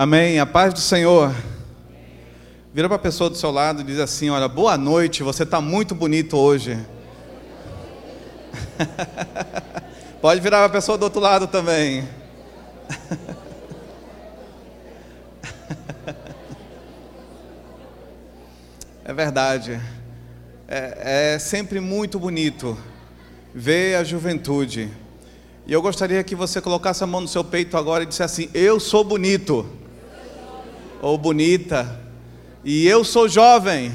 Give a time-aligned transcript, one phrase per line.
[0.00, 0.40] Amém.
[0.40, 1.30] A paz do Senhor.
[2.72, 5.60] Vira para a pessoa do seu lado e diz assim: Olha, boa noite, você está
[5.60, 6.78] muito bonito hoje.
[10.22, 12.08] Pode virar para a pessoa do outro lado também.
[19.04, 19.78] É verdade.
[20.66, 22.78] É, é sempre muito bonito
[23.54, 24.88] ver a juventude.
[25.66, 28.50] E eu gostaria que você colocasse a mão no seu peito agora e dissesse assim:
[28.54, 29.80] Eu sou bonito.
[31.02, 31.98] Ou bonita.
[32.62, 33.94] E eu sou jovem.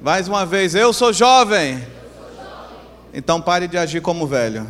[0.00, 1.82] Mais uma vez, eu sou jovem.
[3.12, 4.66] Então pare de agir como velho.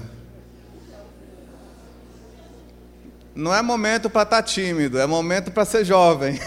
[3.34, 6.40] Não é momento para estar tá tímido, é momento para ser jovem.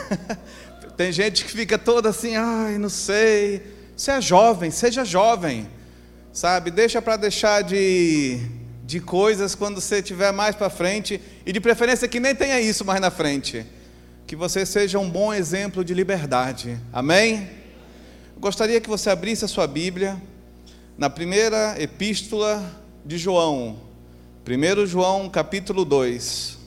[0.96, 3.62] Tem gente que fica toda assim, ai, não sei.
[3.96, 5.68] Você é jovem, seja jovem.
[6.32, 6.72] Sabe?
[6.72, 8.40] Deixa para deixar de,
[8.86, 11.22] de coisas quando você estiver mais para frente.
[11.46, 13.66] E de preferência que nem tenha isso mais na frente.
[14.30, 16.80] Que você seja um bom exemplo de liberdade.
[16.94, 17.50] Amém?
[18.40, 20.22] Gostaria que você abrisse a sua Bíblia
[20.96, 22.64] na primeira epístola
[23.04, 23.80] de João.
[24.48, 26.60] 1 João capítulo 2.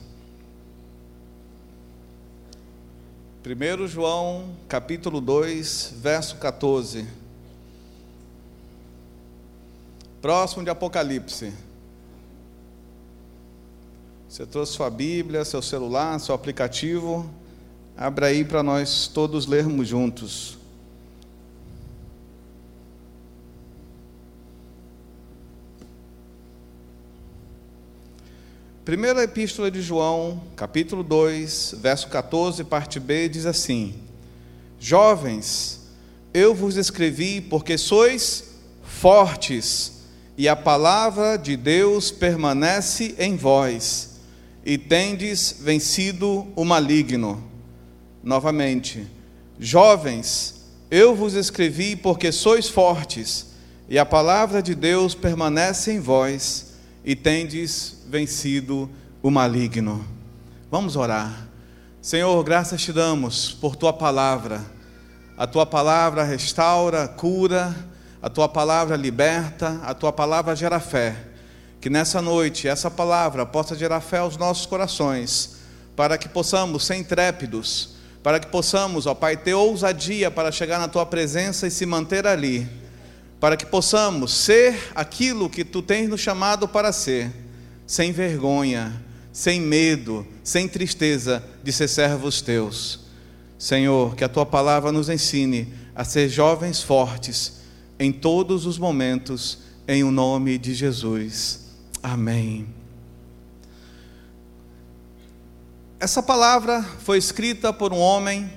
[3.45, 7.07] 1 João capítulo 2, verso 14.
[10.21, 11.53] Próximo de Apocalipse.
[14.27, 17.41] Você trouxe sua Bíblia, seu celular, seu aplicativo.
[17.95, 20.57] Abra aí para nós todos lermos juntos.
[28.83, 33.93] Primeira Epístola de João, capítulo 2, verso 14, parte B, diz assim:
[34.79, 35.81] Jovens,
[36.33, 40.01] eu vos escrevi porque sois fortes,
[40.35, 44.19] e a palavra de Deus permanece em vós,
[44.65, 47.52] e tendes vencido o maligno.
[48.23, 49.05] Novamente,
[49.59, 53.47] jovens, eu vos escrevi porque sois fortes,
[53.89, 56.73] e a palavra de Deus permanece em vós,
[57.03, 58.89] e tendes vencido
[59.21, 60.07] o maligno.
[60.71, 61.47] Vamos orar.
[62.01, 64.61] Senhor, graças te damos por tua palavra.
[65.37, 67.75] A tua palavra restaura, cura,
[68.21, 71.15] a tua palavra liberta, a tua palavra gera fé.
[71.81, 75.57] Que nessa noite essa palavra possa gerar fé aos nossos corações,
[75.95, 77.92] para que possamos ser intrépidos,
[78.23, 82.25] para que possamos, ó Pai, ter ousadia para chegar na tua presença e se manter
[82.25, 82.65] ali,
[83.39, 87.29] para que possamos ser aquilo que tu tens nos chamado para ser
[87.85, 89.03] sem vergonha,
[89.33, 93.01] sem medo, sem tristeza de ser servos teus.
[93.59, 97.61] Senhor, que a tua palavra nos ensine a ser jovens fortes
[97.99, 101.59] em todos os momentos, em o nome de Jesus.
[102.01, 102.82] Amém.
[106.03, 108.51] Essa palavra foi escrita por um homem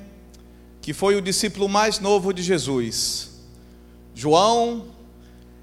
[0.80, 3.28] que foi o discípulo mais novo de Jesus.
[4.12, 4.86] João,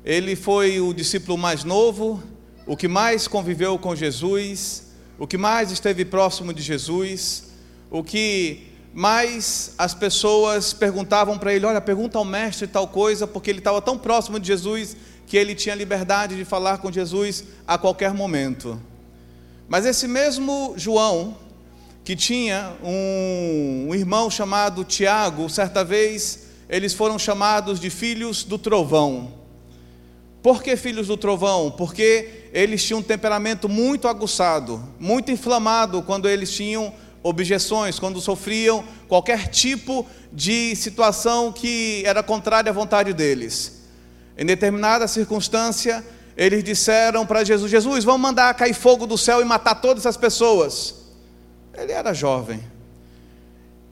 [0.06, 2.24] ele foi o discípulo mais novo
[2.66, 7.50] o que mais conviveu com Jesus, o que mais esteve próximo de Jesus,
[7.92, 13.50] o que mais as pessoas perguntavam para ele: olha, pergunta ao mestre tal coisa, porque
[13.50, 14.96] ele estava tão próximo de Jesus
[15.28, 18.82] que ele tinha liberdade de falar com Jesus a qualquer momento.
[19.68, 21.43] Mas esse mesmo João,
[22.04, 28.58] que tinha um, um irmão chamado Tiago, certa vez eles foram chamados de filhos do
[28.58, 29.32] trovão.
[30.42, 31.72] Por que filhos do trovão?
[31.72, 38.84] Porque eles tinham um temperamento muito aguçado, muito inflamado quando eles tinham objeções, quando sofriam
[39.08, 43.84] qualquer tipo de situação que era contrária à vontade deles.
[44.38, 46.04] Em determinada circunstância,
[46.36, 50.18] eles disseram para Jesus: Jesus, vamos mandar cair fogo do céu e matar todas as
[50.18, 51.03] pessoas.
[51.74, 52.64] Ele era jovem.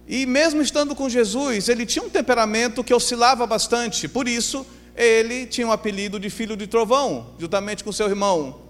[0.07, 4.65] E mesmo estando com Jesus, ele tinha um temperamento que oscilava bastante, por isso,
[4.95, 8.61] ele tinha o um apelido de filho de trovão, juntamente com seu irmão.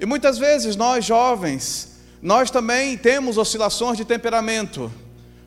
[0.00, 4.90] E muitas vezes nós jovens, nós também temos oscilações de temperamento,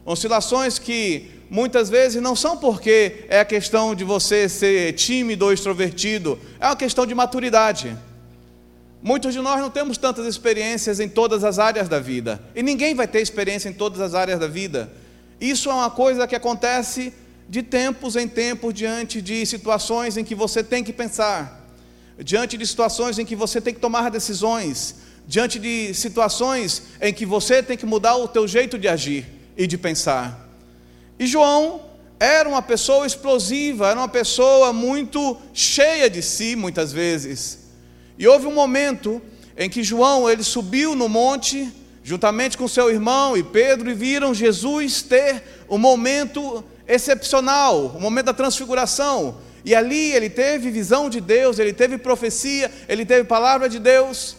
[0.06, 5.54] oscilações que muitas vezes não são porque é a questão de você ser tímido ou
[5.54, 7.98] extrovertido, é uma questão de maturidade.
[9.04, 12.96] Muitos de nós não temos tantas experiências em todas as áreas da vida, e ninguém
[12.96, 14.90] vai ter experiência em todas as áreas da vida.
[15.42, 17.14] Isso é uma coisa que acontece
[17.50, 21.68] de tempos em tempos, diante de situações em que você tem que pensar,
[22.18, 24.96] diante de situações em que você tem que tomar decisões,
[25.28, 29.26] diante de situações em que você tem que mudar o teu jeito de agir
[29.58, 30.48] e de pensar.
[31.20, 31.82] E João
[32.18, 37.63] era uma pessoa explosiva, era uma pessoa muito cheia de si, muitas vezes.
[38.18, 39.22] E houve um momento
[39.58, 41.72] em que João ele subiu no monte
[42.04, 48.02] juntamente com seu irmão e Pedro, e viram Jesus ter um momento excepcional, o um
[48.02, 49.38] momento da transfiguração.
[49.64, 54.36] E ali ele teve visão de Deus, ele teve profecia, ele teve palavra de Deus.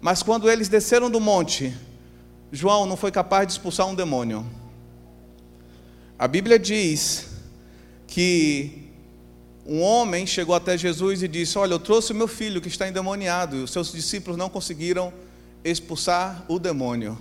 [0.00, 1.74] Mas quando eles desceram do monte,
[2.52, 4.46] João não foi capaz de expulsar um demônio.
[6.16, 7.26] A Bíblia diz
[8.06, 8.89] que
[9.72, 12.88] um homem chegou até Jesus e disse: Olha, eu trouxe o meu filho que está
[12.88, 15.12] endemoniado, e os seus discípulos não conseguiram
[15.62, 17.16] expulsar o demônio.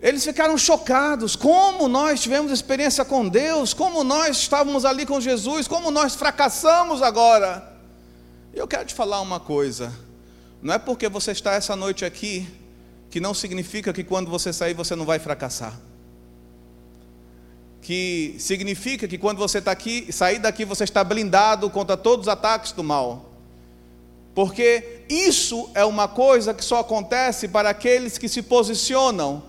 [0.00, 5.66] Eles ficaram chocados, como nós tivemos experiência com Deus, como nós estávamos ali com Jesus,
[5.66, 7.76] como nós fracassamos agora.
[8.54, 9.92] Eu quero te falar uma coisa:
[10.62, 12.48] não é porque você está essa noite aqui
[13.10, 15.76] que não significa que quando você sair você não vai fracassar.
[17.82, 22.28] Que significa que quando você está aqui, sair daqui você está blindado contra todos os
[22.28, 23.30] ataques do mal.
[24.34, 29.42] Porque isso é uma coisa que só acontece para aqueles que se posicionam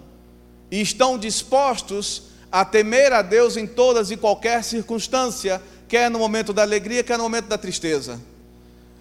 [0.71, 6.51] e estão dispostos a temer a Deus em todas e qualquer circunstância, quer no momento
[6.51, 8.19] da alegria, quer no momento da tristeza.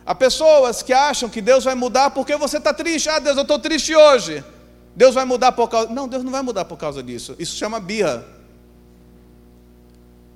[0.04, 3.08] Há pessoas que acham que Deus vai mudar porque você está triste.
[3.08, 4.44] Ah, Deus, eu estou triste hoje.
[4.94, 5.88] Deus vai mudar por causa.
[5.90, 7.36] Não, Deus não vai mudar por causa disso.
[7.38, 8.26] Isso chama birra.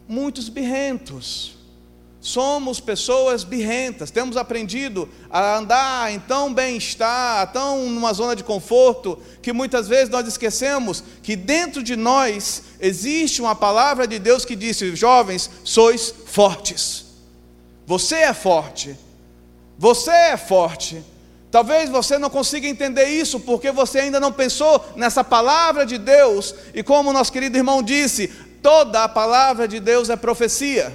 [0.09, 1.55] Muitos birrentos.
[2.21, 9.19] Somos pessoas birrentas, temos aprendido a andar em tão bem-estar, tão numa zona de conforto,
[9.43, 14.57] que muitas vezes nós esquecemos que dentro de nós existe uma palavra de Deus que
[14.57, 17.05] disse: jovens, sois fortes.
[17.87, 18.97] Você é forte.
[19.79, 21.05] Você é forte.
[21.55, 26.53] Talvez você não consiga entender isso porque você ainda não pensou nessa palavra de Deus.
[26.75, 28.33] E como nosso querido irmão disse,
[28.65, 30.91] toda a palavra de Deus é profecia.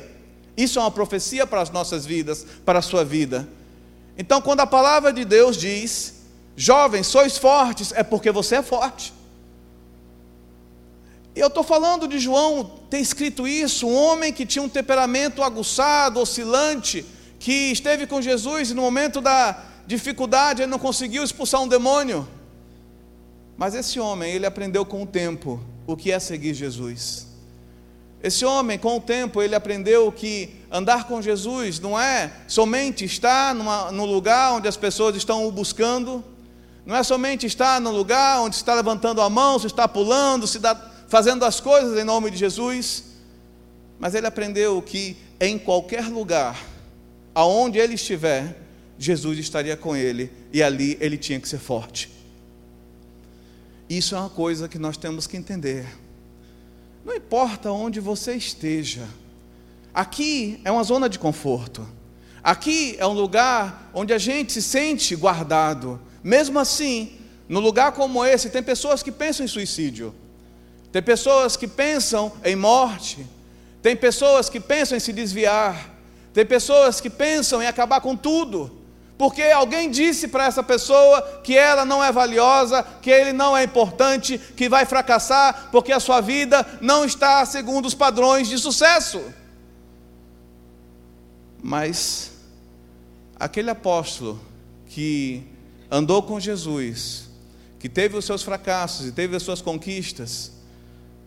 [0.58, 3.48] Isso é uma profecia para as nossas vidas, para a sua vida.
[4.18, 6.16] Então, quando a palavra de Deus diz,
[6.58, 9.14] jovens, sois fortes, é porque você é forte.
[11.36, 15.44] E eu estou falando de João ter escrito isso, um homem que tinha um temperamento
[15.44, 17.06] aguçado, oscilante,
[17.38, 22.28] que esteve com Jesus e no momento da dificuldade ele não conseguiu expulsar um demônio.
[23.56, 27.29] Mas esse homem, ele aprendeu com o tempo o que é seguir Jesus.
[28.22, 33.56] Esse homem, com o tempo, ele aprendeu que andar com Jesus não é somente estar
[33.56, 36.24] numa, no lugar onde as pessoas estão o buscando,
[36.86, 40.60] não é somente estar no lugar onde está levantando a mão, se está pulando, se
[40.60, 40.76] dá,
[41.08, 43.06] fazendo as coisas em nome de Jesus,
[43.98, 46.60] mas ele aprendeu que em qualquer lugar
[47.34, 48.58] aonde ele estiver,
[48.98, 52.12] Jesus estaria com ele e ali ele tinha que ser forte.
[53.90, 55.88] Isso é uma coisa que nós temos que entender.
[57.06, 59.08] Não importa onde você esteja,
[59.94, 61.88] aqui é uma zona de conforto,
[62.44, 66.00] aqui é um lugar onde a gente se sente guardado.
[66.24, 67.14] Mesmo assim,
[67.48, 70.14] no lugar como esse, tem pessoas que pensam em suicídio,
[70.92, 73.26] tem pessoas que pensam em morte,
[73.82, 75.96] tem pessoas que pensam em se desviar,
[76.34, 78.79] tem pessoas que pensam em acabar com tudo,
[79.20, 83.66] porque alguém disse para essa pessoa que ela não é valiosa, que ele não é
[83.66, 89.22] importante, que vai fracassar, porque a sua vida não está segundo os padrões de sucesso.
[91.62, 92.32] Mas
[93.38, 94.40] aquele apóstolo
[94.88, 95.44] que
[95.92, 97.28] andou com Jesus,
[97.78, 100.54] que teve os seus fracassos e teve as suas conquistas,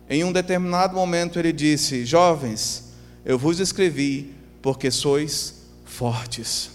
[0.09, 2.85] em um determinado momento ele disse: Jovens,
[3.23, 6.72] eu vos escrevi porque sois fortes.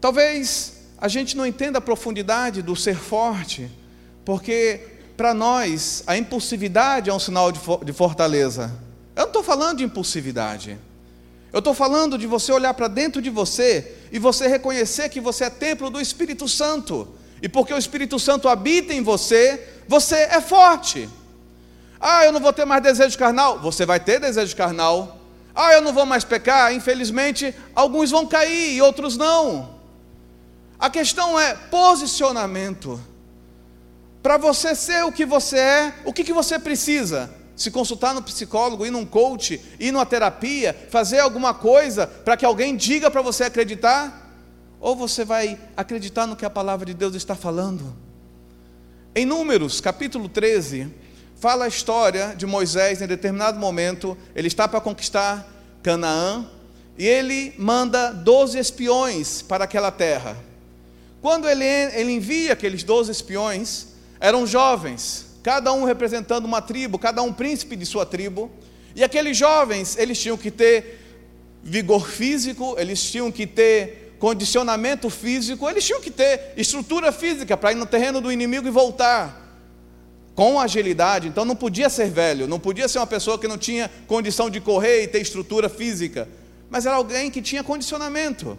[0.00, 3.70] Talvez a gente não entenda a profundidade do ser forte,
[4.24, 4.80] porque
[5.16, 8.72] para nós a impulsividade é um sinal de fortaleza.
[9.16, 10.78] Eu não estou falando de impulsividade.
[11.52, 15.44] Eu estou falando de você olhar para dentro de você e você reconhecer que você
[15.44, 17.08] é templo do Espírito Santo.
[17.40, 21.08] E porque o Espírito Santo habita em você, você é forte.
[22.00, 23.58] Ah, eu não vou ter mais desejo carnal.
[23.60, 25.18] Você vai ter desejo carnal.
[25.54, 26.72] Ah, eu não vou mais pecar.
[26.72, 29.77] Infelizmente, alguns vão cair e outros não.
[30.78, 33.00] A questão é posicionamento.
[34.22, 37.30] Para você ser o que você é, o que, que você precisa?
[37.56, 42.44] Se consultar no psicólogo, ir num coach, ir numa terapia, fazer alguma coisa para que
[42.44, 44.26] alguém diga para você acreditar?
[44.80, 47.96] Ou você vai acreditar no que a palavra de Deus está falando?
[49.14, 50.94] Em Números, capítulo 13,
[51.40, 55.44] fala a história de Moisés em determinado momento, ele está para conquistar
[55.82, 56.48] Canaã,
[56.96, 60.47] e ele manda 12 espiões para aquela terra.
[61.20, 63.86] Quando ele, ele envia aqueles 12 espiões,
[64.20, 68.50] eram jovens, cada um representando uma tribo, cada um príncipe de sua tribo,
[68.94, 71.00] e aqueles jovens, eles tinham que ter
[71.62, 77.72] vigor físico, eles tinham que ter condicionamento físico, eles tinham que ter estrutura física para
[77.72, 79.46] ir no terreno do inimigo e voltar
[80.34, 81.28] com agilidade.
[81.28, 84.60] Então não podia ser velho, não podia ser uma pessoa que não tinha condição de
[84.60, 86.28] correr e ter estrutura física,
[86.70, 88.58] mas era alguém que tinha condicionamento.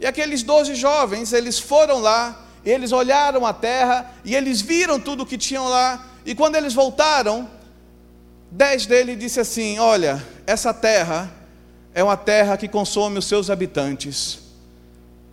[0.00, 5.22] E aqueles doze jovens, eles foram lá, eles olharam a terra e eles viram tudo
[5.22, 6.04] o que tinham lá.
[6.24, 7.48] E quando eles voltaram,
[8.50, 11.30] dez deles disse assim: Olha, essa terra
[11.94, 14.40] é uma terra que consome os seus habitantes.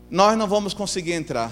[0.09, 1.51] Nós não vamos conseguir entrar.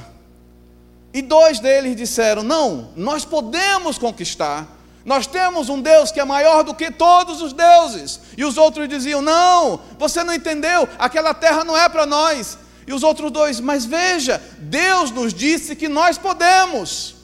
[1.14, 4.68] E dois deles disseram: Não, nós podemos conquistar.
[5.06, 8.20] Nós temos um Deus que é maior do que todos os deuses.
[8.38, 12.58] E os outros diziam: Não, você não entendeu, aquela terra não é para nós.
[12.90, 17.16] E os outros dois: Mas veja, Deus nos disse que nós podemos.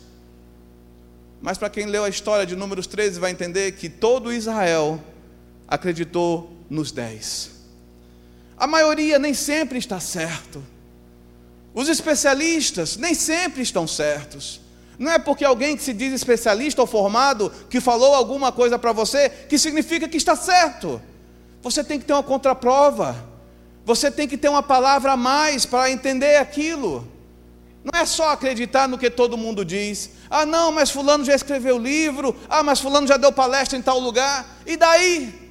[1.41, 5.03] Mas para quem leu a história de Números 13 vai entender que todo Israel
[5.67, 7.49] acreditou nos dez.
[8.55, 10.63] A maioria nem sempre está certo.
[11.73, 14.61] Os especialistas nem sempre estão certos.
[14.99, 18.91] Não é porque alguém que se diz especialista ou formado que falou alguma coisa para
[18.91, 21.01] você que significa que está certo.
[21.63, 23.33] Você tem que ter uma contraprova.
[23.85, 27.07] Você tem que ter uma palavra a mais para entender aquilo.
[27.83, 30.09] Não é só acreditar no que todo mundo diz.
[30.27, 32.35] Ah, não, mas Fulano já escreveu livro.
[32.49, 34.43] Ah, mas Fulano já deu palestra em tal lugar.
[34.65, 35.45] E daí?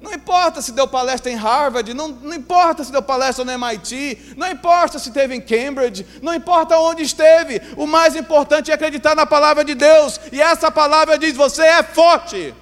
[0.00, 4.34] Não importa se deu palestra em Harvard, não, não importa se deu palestra no MIT,
[4.34, 9.14] não importa se esteve em Cambridge, não importa onde esteve, o mais importante é acreditar
[9.14, 12.54] na palavra de Deus, e essa palavra diz: você é forte.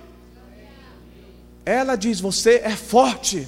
[1.64, 3.46] Ela diz: você é forte.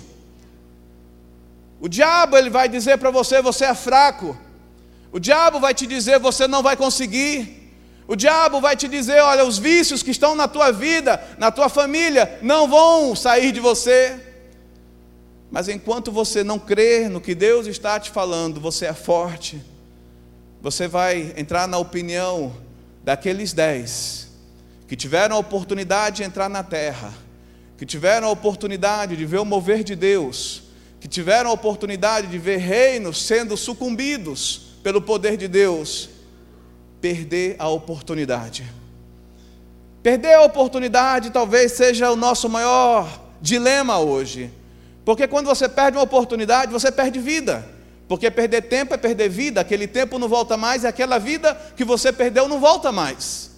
[1.80, 4.38] O diabo ele vai dizer para você: você é fraco.
[5.10, 7.72] O diabo vai te dizer: você não vai conseguir.
[8.06, 11.68] O diabo vai te dizer: olha, os vícios que estão na tua vida, na tua
[11.68, 14.20] família, não vão sair de você.
[15.50, 19.60] Mas enquanto você não crer no que Deus está te falando, você é forte.
[20.60, 22.54] Você vai entrar na opinião
[23.02, 24.28] daqueles dez
[24.86, 27.14] que tiveram a oportunidade de entrar na terra,
[27.78, 30.64] que tiveram a oportunidade de ver o mover de Deus,
[31.00, 36.10] que tiveram a oportunidade de ver reinos sendo sucumbidos pelo poder de Deus
[37.00, 38.70] perder a oportunidade.
[40.02, 44.50] Perder a oportunidade talvez seja o nosso maior dilema hoje.
[45.04, 47.66] Porque quando você perde uma oportunidade, você perde vida.
[48.06, 51.84] Porque perder tempo é perder vida, aquele tempo não volta mais, e aquela vida que
[51.84, 53.50] você perdeu não volta mais.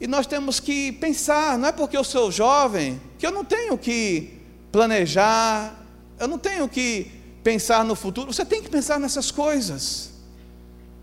[0.00, 3.78] E nós temos que pensar, não é porque eu sou jovem que eu não tenho
[3.78, 4.39] que
[4.70, 5.74] planejar,
[6.18, 7.10] eu não tenho que
[7.42, 10.10] pensar no futuro, você tem que pensar nessas coisas.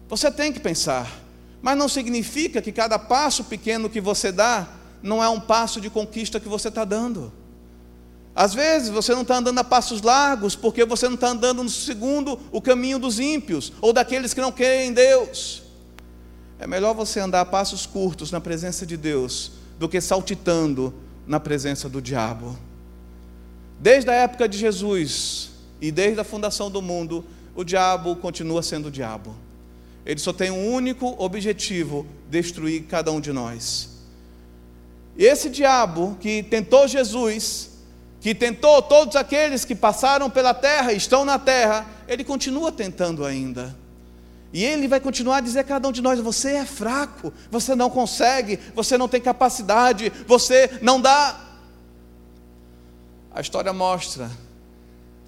[0.10, 1.12] Você tem que pensar,
[1.62, 4.68] mas não significa que cada passo pequeno que você dá
[5.04, 7.32] não é um passo de conquista que você está dando.
[8.34, 11.70] Às vezes você não está andando a passos largos porque você não está andando no
[11.70, 15.64] segundo o caminho dos ímpios ou daqueles que não querem em Deus.
[16.60, 20.94] É melhor você andar a passos curtos na presença de Deus do que saltitando
[21.26, 22.58] na presença do diabo.
[23.80, 28.88] Desde a época de Jesus e desde a fundação do mundo, o diabo continua sendo
[28.88, 29.36] o diabo.
[30.06, 33.90] Ele só tem um único objetivo: destruir cada um de nós.
[35.18, 37.72] E esse diabo que tentou Jesus,
[38.22, 43.26] que tentou todos aqueles que passaram pela terra e estão na terra, ele continua tentando
[43.26, 43.76] ainda.
[44.54, 47.76] E ele vai continuar a dizer a cada um de nós: você é fraco, você
[47.76, 51.44] não consegue, você não tem capacidade, você não dá.
[53.38, 54.32] A história mostra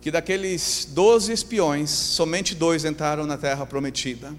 [0.02, 4.34] que daqueles doze espiões, somente dois entraram na terra prometida.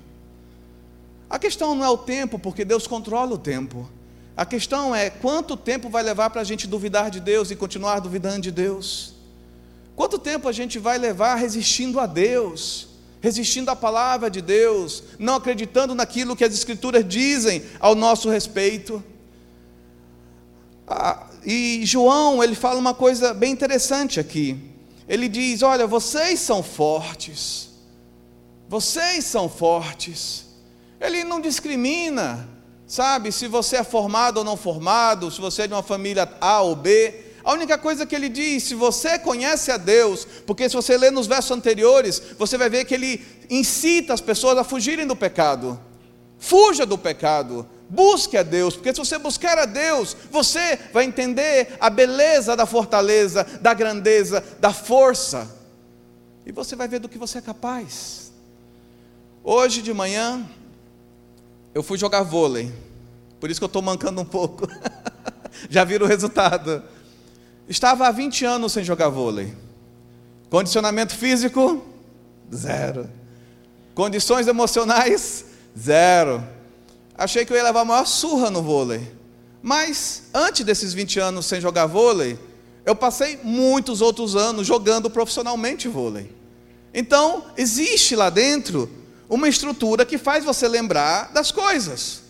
[1.30, 3.88] A questão não é o tempo, porque Deus controla o tempo.
[4.36, 8.00] A questão é quanto tempo vai levar para a gente duvidar de Deus e continuar
[8.00, 9.14] duvidando de Deus?
[9.94, 12.88] Quanto tempo a gente vai levar resistindo a Deus,
[13.20, 19.00] resistindo à palavra de Deus, não acreditando naquilo que as Escrituras dizem ao nosso respeito?
[20.88, 24.56] Ah, e João, ele fala uma coisa bem interessante aqui.
[25.08, 27.70] Ele diz: Olha, vocês são fortes,
[28.68, 30.46] vocês são fortes.
[31.00, 32.48] Ele não discrimina,
[32.86, 36.60] sabe, se você é formado ou não formado, se você é de uma família A
[36.60, 37.26] ou B.
[37.42, 41.10] A única coisa que ele diz, se você conhece a Deus, porque se você ler
[41.10, 45.80] nos versos anteriores, você vai ver que ele incita as pessoas a fugirem do pecado.
[46.40, 51.76] Fuja do pecado, busque a Deus, porque se você buscar a Deus, você vai entender
[51.78, 55.48] a beleza da fortaleza, da grandeza, da força,
[56.46, 58.32] e você vai ver do que você é capaz.
[59.44, 60.44] Hoje de manhã,
[61.74, 62.72] eu fui jogar vôlei.
[63.38, 64.66] Por isso que eu estou mancando um pouco.
[65.68, 66.82] Já viram o resultado.
[67.68, 69.54] Estava há 20 anos sem jogar vôlei.
[70.48, 71.86] Condicionamento físico,
[72.52, 73.08] Zero.
[73.94, 75.44] Condições emocionais?
[75.78, 76.42] Zero.
[77.16, 79.12] Achei que eu ia levar a maior surra no vôlei.
[79.62, 82.38] Mas, antes desses 20 anos sem jogar vôlei,
[82.84, 86.34] eu passei muitos outros anos jogando profissionalmente vôlei.
[86.94, 88.90] Então, existe lá dentro
[89.28, 92.22] uma estrutura que faz você lembrar das coisas.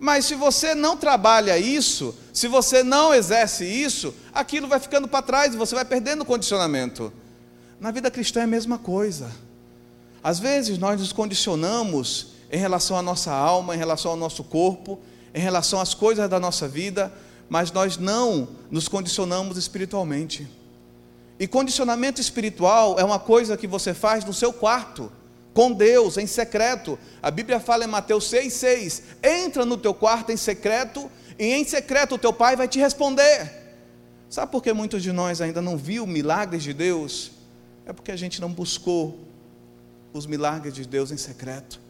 [0.00, 5.22] Mas se você não trabalha isso, se você não exerce isso, aquilo vai ficando para
[5.22, 7.12] trás e você vai perdendo o condicionamento.
[7.80, 9.30] Na vida cristã é a mesma coisa.
[10.22, 14.98] Às vezes nós nos condicionamos em relação à nossa alma, em relação ao nosso corpo,
[15.34, 17.12] em relação às coisas da nossa vida,
[17.48, 20.48] mas nós não nos condicionamos espiritualmente.
[21.38, 25.12] E condicionamento espiritual é uma coisa que você faz no seu quarto,
[25.54, 26.98] com Deus, em secreto.
[27.22, 32.16] A Bíblia fala em Mateus 6,6: entra no teu quarto em secreto, e em secreto
[32.16, 33.68] o teu pai vai te responder.
[34.28, 37.30] Sabe por que muitos de nós ainda não viu milagres de Deus?
[37.86, 39.18] É porque a gente não buscou
[40.12, 41.80] os milagres de Deus em secreto.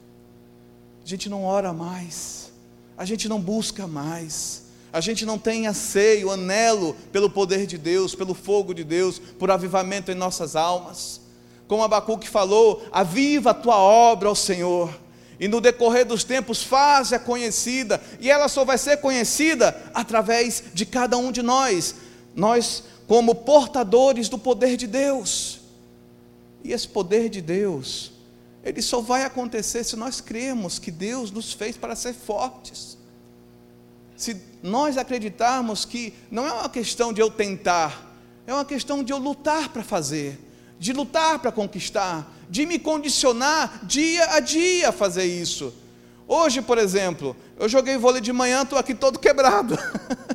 [1.08, 2.52] A gente não ora mais,
[2.94, 8.14] a gente não busca mais, a gente não tem anseio, anelo pelo poder de Deus,
[8.14, 11.22] pelo fogo de Deus, por avivamento em nossas almas.
[11.66, 14.94] Como Abacuque falou, aviva a tua obra, ó Senhor,
[15.40, 20.84] e no decorrer dos tempos faz-a conhecida, e ela só vai ser conhecida através de
[20.84, 21.94] cada um de nós,
[22.36, 25.60] nós como portadores do poder de Deus.
[26.62, 28.12] E esse poder de Deus,
[28.68, 32.98] ele só vai acontecer se nós cremos que Deus nos fez para ser fortes
[34.18, 38.04] se nós acreditarmos que não é uma questão de eu tentar,
[38.48, 40.36] é uma questão de eu lutar para fazer,
[40.76, 45.72] de lutar para conquistar, de me condicionar dia a dia a fazer isso.
[46.26, 49.78] Hoje, por exemplo, eu joguei vôlei de manhã, estou aqui todo quebrado.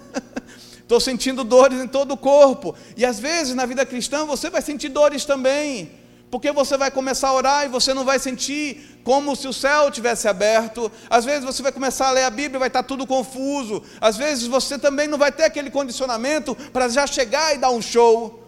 [0.83, 2.75] Estou sentindo dores em todo o corpo.
[2.95, 5.89] E às vezes na vida cristã você vai sentir dores também
[6.33, 9.91] porque você vai começar a orar e você não vai sentir como se o céu
[9.91, 10.91] tivesse aberto.
[11.07, 13.83] Às vezes você vai começar a ler a Bíblia e vai estar tudo confuso.
[14.01, 17.83] Às vezes você também não vai ter aquele condicionamento para já chegar e dar um
[17.83, 18.47] show.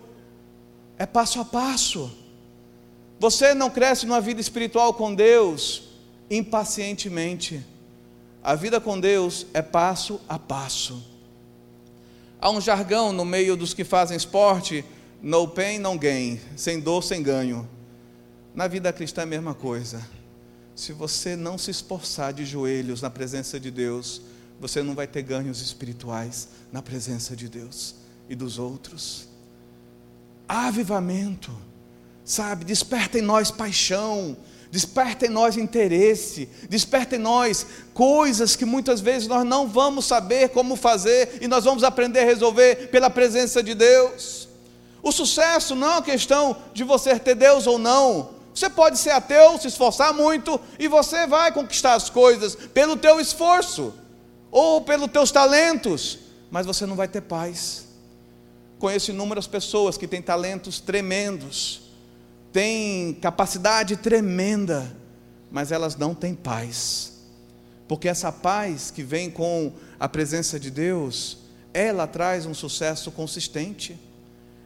[0.97, 2.11] É passo a passo.
[3.19, 5.83] Você não cresce numa vida espiritual com Deus
[6.27, 7.63] impacientemente.
[8.43, 11.05] A vida com Deus é passo a passo.
[12.41, 14.83] Há um jargão no meio dos que fazem esporte:
[15.21, 17.74] no pain, no gain, sem dor, sem ganho.
[18.55, 20.01] Na vida cristã é a mesma coisa.
[20.73, 24.21] Se você não se esforçar de joelhos na presença de Deus,
[24.61, 27.95] você não vai ter ganhos espirituais na presença de Deus
[28.29, 29.27] e dos outros.
[30.47, 31.51] Avivamento,
[32.23, 32.63] sabe?
[32.63, 34.37] Desperta em nós paixão,
[34.71, 40.49] desperta em nós interesse, desperta em nós coisas que muitas vezes nós não vamos saber
[40.49, 44.47] como fazer e nós vamos aprender a resolver pela presença de Deus.
[45.03, 49.09] O sucesso não é uma questão de você ter Deus ou não, você pode ser
[49.09, 53.93] ateu, se esforçar muito e você vai conquistar as coisas pelo teu esforço
[54.49, 57.85] ou pelos teus talentos, mas você não vai ter paz.
[58.79, 61.81] Conheço inúmeras pessoas que têm talentos tremendos,
[62.53, 64.95] têm capacidade tremenda,
[65.51, 67.11] mas elas não têm paz.
[67.89, 71.39] Porque essa paz que vem com a presença de Deus,
[71.73, 73.99] ela traz um sucesso consistente.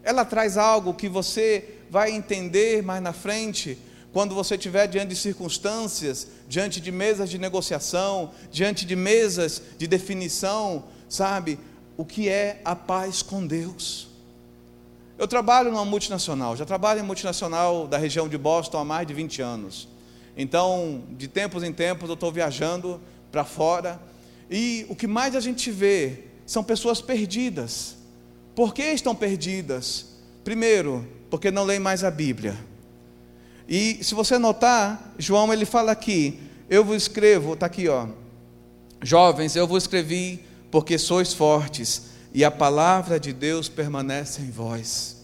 [0.03, 3.77] Ela traz algo que você vai entender mais na frente,
[4.11, 9.87] quando você estiver diante de circunstâncias, diante de mesas de negociação, diante de mesas de
[9.87, 11.59] definição, sabe?
[11.95, 14.07] O que é a paz com Deus.
[15.17, 19.13] Eu trabalho numa multinacional, já trabalho em multinacional da região de Boston há mais de
[19.13, 19.87] 20 anos.
[20.35, 23.99] Então, de tempos em tempos, eu estou viajando para fora,
[24.49, 27.98] e o que mais a gente vê são pessoas perdidas.
[28.55, 30.07] Por que estão perdidas?
[30.43, 32.57] Primeiro, porque não leem mais a Bíblia.
[33.67, 38.07] E se você notar, João ele fala aqui: Eu vos escrevo, está aqui, ó.
[39.01, 45.17] Jovens, eu vos escrevi porque sois fortes e a palavra de Deus permanece em vós.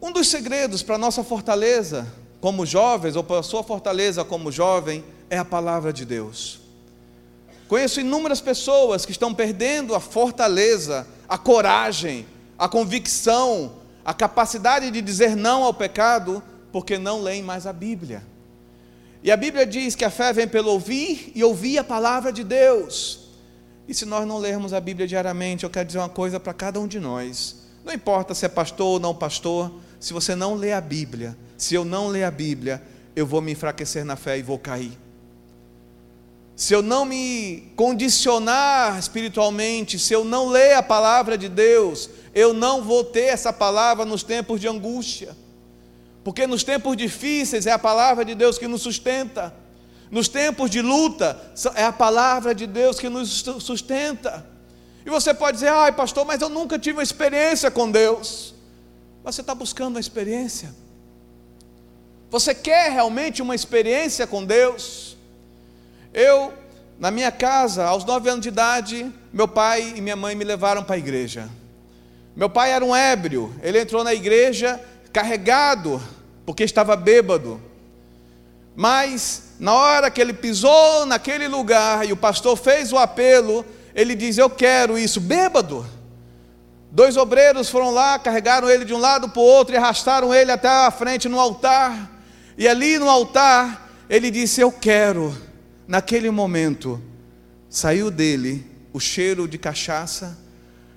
[0.00, 2.06] Um dos segredos para a nossa fortaleza
[2.40, 6.59] como jovens, ou para a sua fortaleza como jovem, é a palavra de Deus.
[7.70, 12.26] Conheço inúmeras pessoas que estão perdendo a fortaleza, a coragem,
[12.58, 18.24] a convicção, a capacidade de dizer não ao pecado, porque não leem mais a Bíblia.
[19.22, 22.42] E a Bíblia diz que a fé vem pelo ouvir e ouvir a palavra de
[22.42, 23.28] Deus.
[23.86, 26.80] E se nós não lermos a Bíblia diariamente, eu quero dizer uma coisa para cada
[26.80, 27.68] um de nós.
[27.84, 31.76] Não importa se é pastor ou não pastor, se você não lê a Bíblia, se
[31.76, 32.82] eu não ler a Bíblia,
[33.14, 34.98] eu vou me enfraquecer na fé e vou cair
[36.60, 42.52] se eu não me condicionar espiritualmente, se eu não ler a palavra de Deus, eu
[42.52, 45.34] não vou ter essa palavra nos tempos de angústia.
[46.22, 49.54] Porque nos tempos difíceis é a palavra de Deus que nos sustenta.
[50.10, 51.40] Nos tempos de luta,
[51.76, 54.46] é a palavra de Deus que nos sustenta.
[55.06, 58.54] E você pode dizer, ai pastor, mas eu nunca tive uma experiência com Deus.
[59.24, 60.74] Você está buscando uma experiência?
[62.30, 65.16] Você quer realmente uma experiência com Deus?
[66.12, 66.52] Eu,
[66.98, 70.82] na minha casa, aos nove anos de idade, meu pai e minha mãe me levaram
[70.82, 71.48] para a igreja.
[72.34, 74.80] Meu pai era um ébrio, ele entrou na igreja
[75.12, 76.02] carregado,
[76.44, 77.60] porque estava bêbado.
[78.74, 84.14] Mas, na hora que ele pisou naquele lugar e o pastor fez o apelo, ele
[84.14, 85.86] diz: Eu quero isso, bêbado.
[86.90, 90.50] Dois obreiros foram lá, carregaram ele de um lado para o outro e arrastaram ele
[90.50, 92.10] até a frente no altar.
[92.58, 95.49] E ali no altar, ele disse: Eu quero.
[95.90, 97.02] Naquele momento,
[97.68, 100.38] saiu dele o cheiro de cachaça,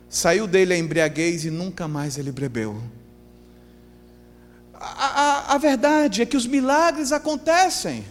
[0.08, 2.80] saiu dele a embriaguez e nunca mais ele bebeu.
[4.76, 8.06] A, a, a verdade é que os milagres acontecem.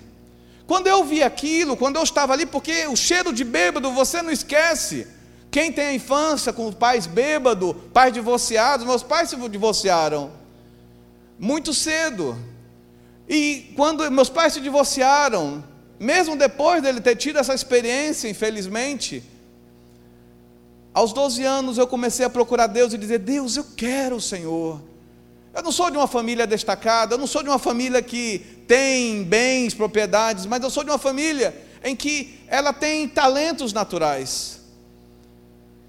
[0.66, 4.32] Quando eu vi aquilo, quando eu estava ali, porque o cheiro de bêbado você não
[4.32, 5.06] esquece.
[5.52, 10.32] Quem tem a infância com pais bêbados, pais divorciados, meus pais se divorciaram
[11.38, 12.36] muito cedo.
[13.28, 15.70] E quando meus pais se divorciaram,
[16.02, 19.22] mesmo depois dele ter tido essa experiência, infelizmente,
[20.92, 24.82] aos 12 anos eu comecei a procurar Deus e dizer: Deus, eu quero o Senhor.
[25.54, 29.22] Eu não sou de uma família destacada, eu não sou de uma família que tem
[29.22, 34.58] bens, propriedades, mas eu sou de uma família em que ela tem talentos naturais.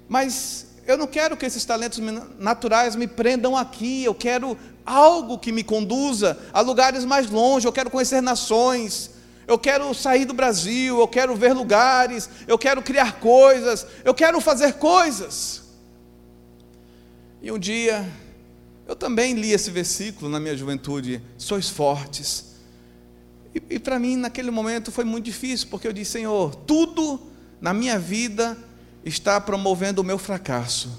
[0.08, 1.98] Mas eu não quero que esses talentos
[2.38, 7.72] naturais me prendam aqui, eu quero algo que me conduza a lugares mais longe, eu
[7.72, 9.10] quero conhecer nações,
[9.46, 14.40] eu quero sair do Brasil, eu quero ver lugares, eu quero criar coisas, eu quero
[14.40, 15.62] fazer coisas.
[17.42, 18.06] E um dia
[18.86, 22.54] eu também li esse versículo na minha juventude: sois fortes.
[23.54, 27.20] E, e para mim, naquele momento, foi muito difícil, porque eu disse: Senhor, tudo
[27.60, 28.56] na minha vida
[29.04, 30.90] está promovendo o meu fracasso.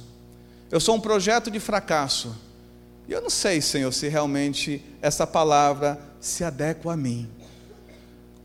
[0.71, 2.35] Eu sou um projeto de fracasso.
[3.07, 7.29] E eu não sei, Senhor, se realmente essa palavra se adequa a mim.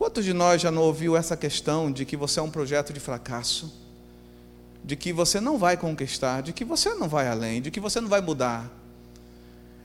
[0.01, 2.99] Quantos de nós já não ouviu essa questão de que você é um projeto de
[2.99, 3.71] fracasso?
[4.83, 8.01] De que você não vai conquistar, de que você não vai além, de que você
[8.01, 8.67] não vai mudar?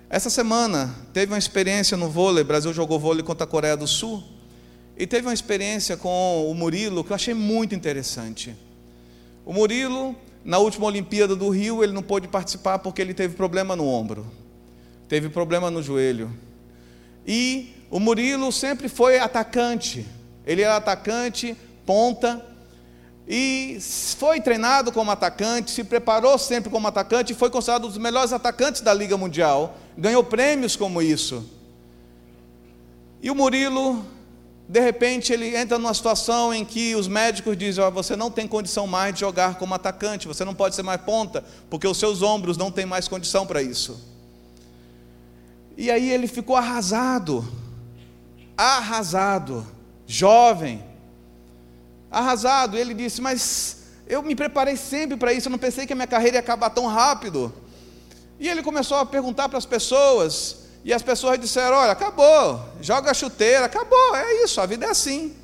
[0.09, 4.23] Essa semana teve uma experiência no vôlei, Brasil jogou vôlei contra a Coreia do Sul,
[4.95, 8.55] e teve uma experiência com o Murilo que eu achei muito interessante.
[9.45, 13.75] O Murilo, na última Olimpíada do Rio, ele não pôde participar porque ele teve problema
[13.75, 14.25] no ombro,
[15.09, 16.31] teve problema no joelho.
[17.27, 20.05] E o Murilo sempre foi atacante,
[20.45, 22.43] ele era atacante, ponta,
[23.27, 23.79] e
[24.17, 28.81] foi treinado como atacante, se preparou sempre como atacante foi considerado um dos melhores atacantes
[28.81, 29.77] da Liga Mundial.
[29.97, 31.43] Ganhou prêmios como isso.
[33.21, 34.05] E o Murilo,
[34.69, 38.47] de repente, ele entra numa situação em que os médicos dizem: oh, você não tem
[38.47, 42.21] condição mais de jogar como atacante, você não pode ser mais ponta, porque os seus
[42.21, 43.99] ombros não têm mais condição para isso.
[45.75, 47.43] E aí ele ficou arrasado,
[48.57, 49.65] arrasado,
[50.05, 50.83] jovem
[52.11, 52.77] arrasado.
[52.77, 56.07] Ele disse: Mas eu me preparei sempre para isso, eu não pensei que a minha
[56.07, 57.53] carreira ia acabar tão rápido.
[58.39, 63.11] E ele começou a perguntar para as pessoas, e as pessoas disseram: Olha, acabou, joga
[63.11, 65.35] a chuteira, acabou, é isso, a vida é assim.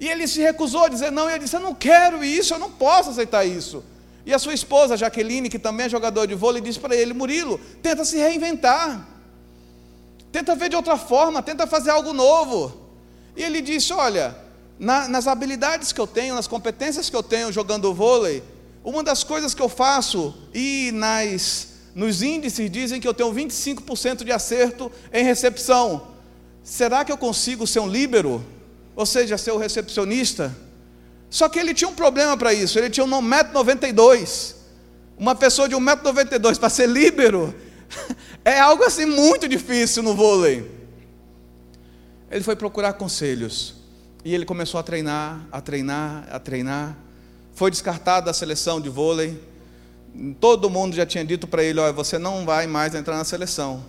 [0.00, 2.58] E ele se recusou a dizer não, e ele disse: Eu não quero isso, eu
[2.58, 3.84] não posso aceitar isso.
[4.24, 7.58] E a sua esposa, Jaqueline, que também é jogadora de vôlei, disse para ele: Murilo,
[7.82, 9.06] tenta se reinventar,
[10.32, 12.88] tenta ver de outra forma, tenta fazer algo novo.
[13.36, 14.36] E ele disse: Olha,
[14.78, 18.42] na, nas habilidades que eu tenho, nas competências que eu tenho jogando vôlei,
[18.84, 24.24] uma das coisas que eu faço, e nas, nos índices dizem que eu tenho 25%
[24.24, 26.08] de acerto em recepção.
[26.62, 28.44] Será que eu consigo ser um líbero?
[28.94, 30.54] Ou seja, ser o recepcionista?
[31.30, 34.54] Só que ele tinha um problema para isso, ele tinha 1,92m.
[35.18, 37.54] Uma pessoa de 1,92m para ser líbero
[38.50, 40.70] é algo assim muito difícil no vôlei.
[42.30, 43.74] Ele foi procurar conselhos.
[44.24, 46.96] E ele começou a treinar, a treinar, a treinar.
[47.54, 49.40] Foi descartado da seleção de vôlei.
[50.40, 53.84] Todo mundo já tinha dito para ele: olha, você não vai mais entrar na seleção.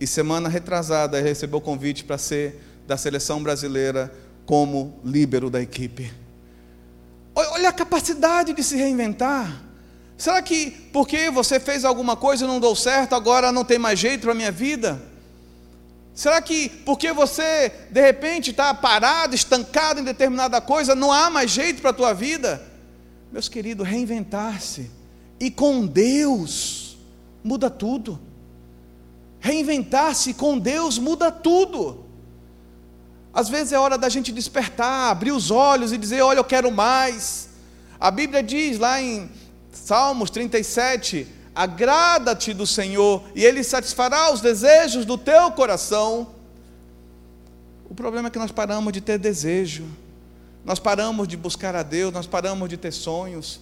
[0.00, 4.12] E semana retrasada ele recebeu o convite para ser da seleção brasileira
[4.46, 6.12] como líbero da equipe.
[7.34, 9.67] Olha a capacidade de se reinventar.
[10.18, 14.00] Será que porque você fez alguma coisa e não deu certo, agora não tem mais
[14.00, 15.00] jeito para a minha vida?
[16.12, 21.52] Será que porque você de repente está parado, estancado em determinada coisa, não há mais
[21.52, 22.60] jeito para a tua vida?
[23.30, 24.90] Meus queridos, reinventar-se
[25.38, 26.98] e com Deus
[27.44, 28.18] muda tudo.
[29.38, 32.04] Reinventar-se com Deus muda tudo.
[33.32, 36.72] Às vezes é hora da gente despertar, abrir os olhos e dizer: Olha, eu quero
[36.72, 37.50] mais.
[38.00, 39.30] A Bíblia diz lá em
[39.72, 46.28] Salmos 37: Agrada-te do Senhor e Ele satisfará os desejos do teu coração.
[47.90, 49.84] O problema é que nós paramos de ter desejo,
[50.64, 53.60] nós paramos de buscar a Deus, nós paramos de ter sonhos,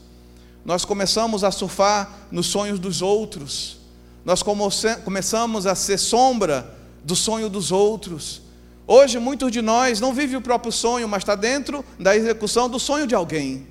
[0.65, 3.79] nós começamos a surfar nos sonhos dos outros,
[4.25, 8.43] nós começamos a ser sombra do sonho dos outros.
[8.85, 12.79] Hoje, muitos de nós não vivem o próprio sonho, mas está dentro da execução do
[12.79, 13.67] sonho de alguém.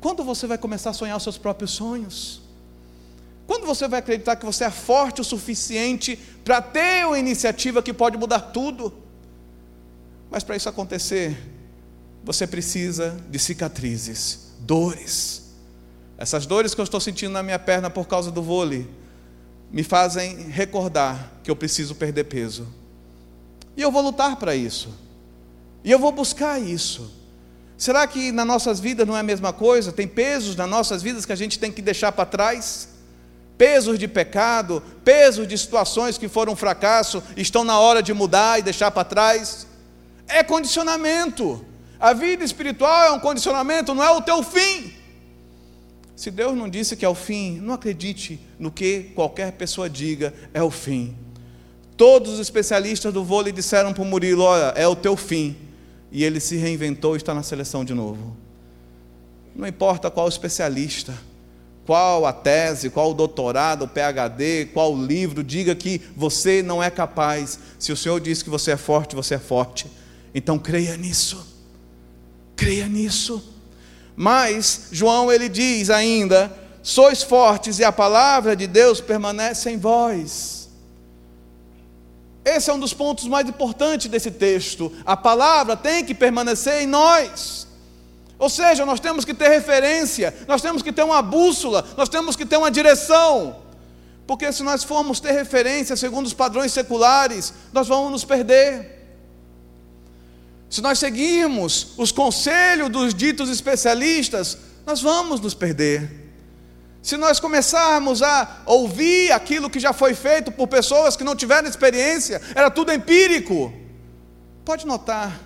[0.00, 2.42] Quando você vai começar a sonhar os seus próprios sonhos?
[3.46, 7.92] Quando você vai acreditar que você é forte o suficiente para ter uma iniciativa que
[7.92, 8.92] pode mudar tudo?
[10.30, 11.36] Mas para isso acontecer,
[12.24, 15.54] você precisa de cicatrizes, dores.
[16.18, 18.88] Essas dores que eu estou sentindo na minha perna por causa do vôlei
[19.70, 22.66] me fazem recordar que eu preciso perder peso.
[23.76, 24.88] E eu vou lutar para isso.
[25.84, 27.12] E eu vou buscar isso.
[27.76, 29.92] Será que nas nossas vidas não é a mesma coisa?
[29.92, 32.88] Tem pesos nas nossas vidas que a gente tem que deixar para trás?
[33.58, 38.58] Pesos de pecado, pesos de situações que foram um fracasso, estão na hora de mudar
[38.58, 39.66] e deixar para trás?
[40.26, 41.64] É condicionamento.
[42.00, 44.92] A vida espiritual é um condicionamento, não é o teu fim.
[46.14, 50.32] Se Deus não disse que é o fim, não acredite no que qualquer pessoa diga,
[50.54, 51.14] é o fim.
[51.94, 55.56] Todos os especialistas do vôlei disseram para o Murilo: Olha, é o teu fim.
[56.10, 58.36] E ele se reinventou e está na seleção de novo.
[59.54, 61.14] Não importa qual especialista,
[61.86, 66.82] qual a tese, qual o doutorado, o PhD, qual o livro, diga que você não
[66.82, 67.58] é capaz.
[67.78, 69.86] Se o Senhor diz que você é forte, você é forte.
[70.34, 71.46] Então creia nisso.
[72.56, 73.52] Creia nisso.
[74.16, 80.55] Mas João ele diz ainda: sois fortes e a palavra de Deus permanece em vós.
[82.46, 84.92] Esse é um dos pontos mais importantes desse texto.
[85.04, 87.66] A palavra tem que permanecer em nós.
[88.38, 92.36] Ou seja, nós temos que ter referência, nós temos que ter uma bússola, nós temos
[92.36, 93.56] que ter uma direção.
[94.28, 98.94] Porque se nós formos ter referência segundo os padrões seculares, nós vamos nos perder.
[100.70, 104.56] Se nós seguirmos os conselhos dos ditos especialistas,
[104.86, 106.25] nós vamos nos perder.
[107.06, 111.68] Se nós começarmos a ouvir aquilo que já foi feito por pessoas que não tiveram
[111.68, 113.72] experiência, era tudo empírico.
[114.64, 115.40] Pode notar,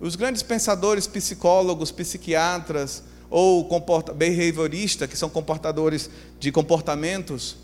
[0.00, 3.68] os grandes pensadores, psicólogos, psiquiatras ou
[4.14, 6.08] behavioristas, que são comportadores
[6.40, 7.58] de comportamentos,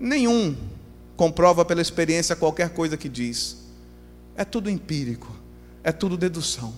[0.00, 0.56] nenhum
[1.14, 3.58] comprova pela experiência qualquer coisa que diz.
[4.34, 5.36] É tudo empírico
[5.84, 6.74] é tudo dedução.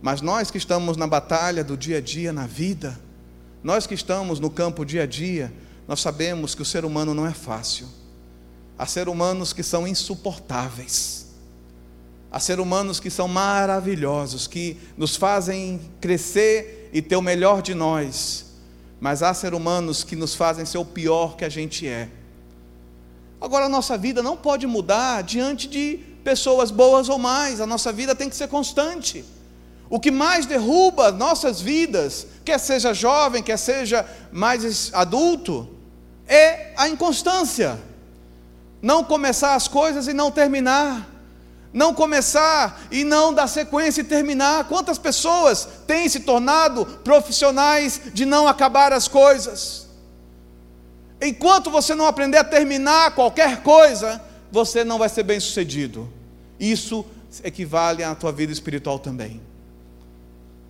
[0.00, 2.98] Mas nós que estamos na batalha do dia a dia, na vida,
[3.62, 5.52] nós que estamos no campo dia a dia,
[5.88, 7.86] nós sabemos que o ser humano não é fácil.
[8.78, 11.26] Há seres humanos que são insuportáveis.
[12.30, 17.74] Há seres humanos que são maravilhosos, que nos fazem crescer e ter o melhor de
[17.74, 18.46] nós.
[19.00, 22.10] Mas há seres humanos que nos fazem ser o pior que a gente é.
[23.40, 27.92] Agora, a nossa vida não pode mudar diante de pessoas boas ou mais, a nossa
[27.92, 29.24] vida tem que ser constante.
[29.88, 35.68] O que mais derruba nossas vidas, quer seja jovem, quer seja mais adulto,
[36.26, 37.78] é a inconstância.
[38.82, 41.08] Não começar as coisas e não terminar.
[41.72, 44.64] Não começar e não dar sequência e terminar.
[44.64, 49.86] Quantas pessoas têm se tornado profissionais de não acabar as coisas?
[51.20, 56.10] Enquanto você não aprender a terminar qualquer coisa, você não vai ser bem sucedido.
[56.58, 57.04] Isso
[57.44, 59.40] equivale à tua vida espiritual também.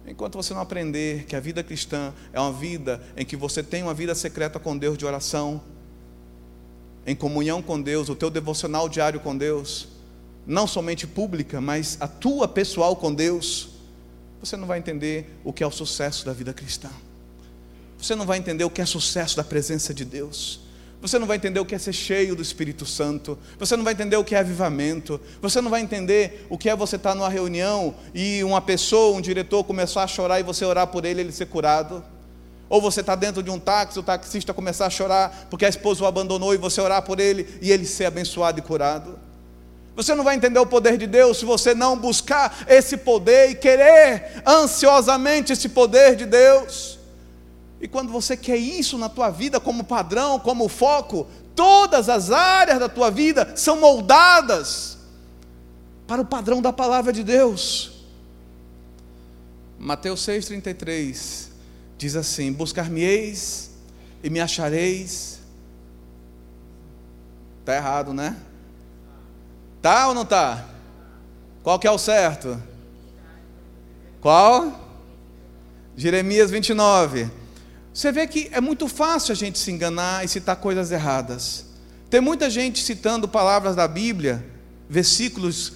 [0.07, 3.83] Enquanto você não aprender que a vida cristã é uma vida em que você tem
[3.83, 5.61] uma vida secreta com Deus de oração,
[7.05, 9.89] em comunhão com Deus, o teu devocional diário com Deus,
[10.47, 13.71] não somente pública, mas a tua pessoal com Deus,
[14.41, 16.91] você não vai entender o que é o sucesso da vida cristã.
[17.99, 20.61] Você não vai entender o que é sucesso da presença de Deus.
[21.07, 23.39] Você não vai entender o que é ser cheio do Espírito Santo.
[23.61, 25.21] Você não vai entender o que é avivamento.
[25.41, 29.21] Você não vai entender o que é você estar numa reunião e uma pessoa, um
[29.21, 32.03] diretor, começar a chorar e você orar por ele ele ser curado.
[32.69, 36.03] Ou você está dentro de um táxi, o taxista começar a chorar porque a esposa
[36.03, 39.17] o abandonou e você orar por ele e ele ser abençoado e curado.
[39.95, 43.55] Você não vai entender o poder de Deus se você não buscar esse poder e
[43.55, 46.96] querer ansiosamente esse poder de Deus.
[47.81, 52.79] E quando você quer isso na tua vida como padrão, como foco, todas as áreas
[52.79, 54.97] da tua vida são moldadas
[56.07, 57.93] para o padrão da palavra de Deus.
[59.79, 61.49] Mateus 6,33
[61.99, 63.71] diz assim: Buscar-me-eis
[64.23, 65.37] e me achareis
[67.67, 68.37] Tá errado, né?
[69.83, 70.65] Tá ou não tá?
[71.65, 72.63] Qual que é o certo?
[74.21, 74.89] Qual?
[75.97, 77.29] Jeremias 29.
[77.97, 81.65] Você vê que é muito fácil a gente se enganar e citar coisas erradas.
[82.11, 84.45] Tem muita gente citando palavras da Bíblia,
[84.87, 85.73] versículos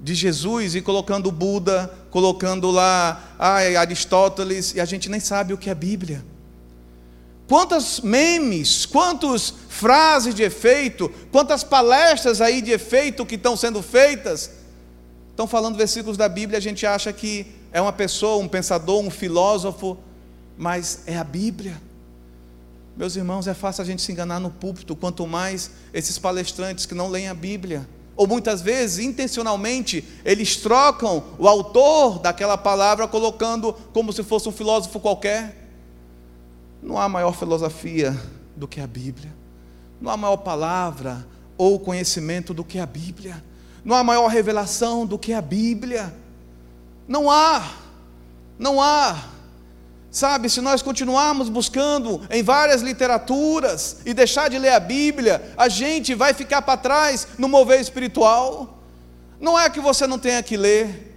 [0.00, 5.58] de Jesus e colocando Buda, colocando lá ah, Aristóteles, e a gente nem sabe o
[5.58, 6.24] que é Bíblia.
[7.46, 14.52] Quantas memes, quantas frases de efeito, quantas palestras aí de efeito que estão sendo feitas,
[15.28, 19.10] estão falando versículos da Bíblia, a gente acha que é uma pessoa, um pensador, um
[19.10, 19.98] filósofo,
[20.58, 21.80] mas é a Bíblia.
[22.96, 26.96] Meus irmãos, é fácil a gente se enganar no púlpito, quanto mais esses palestrantes que
[26.96, 27.88] não leem a Bíblia.
[28.16, 34.52] Ou muitas vezes, intencionalmente, eles trocam o autor daquela palavra, colocando como se fosse um
[34.52, 35.70] filósofo qualquer.
[36.82, 38.20] Não há maior filosofia
[38.56, 39.32] do que a Bíblia.
[40.00, 41.24] Não há maior palavra
[41.56, 43.44] ou conhecimento do que a Bíblia.
[43.84, 46.12] Não há maior revelação do que a Bíblia.
[47.06, 47.74] Não há.
[48.58, 49.37] Não há.
[50.10, 55.68] Sabe, se nós continuarmos buscando em várias literaturas e deixar de ler a Bíblia, a
[55.68, 58.78] gente vai ficar para trás no mover espiritual.
[59.38, 61.14] Não é que você não tenha que ler.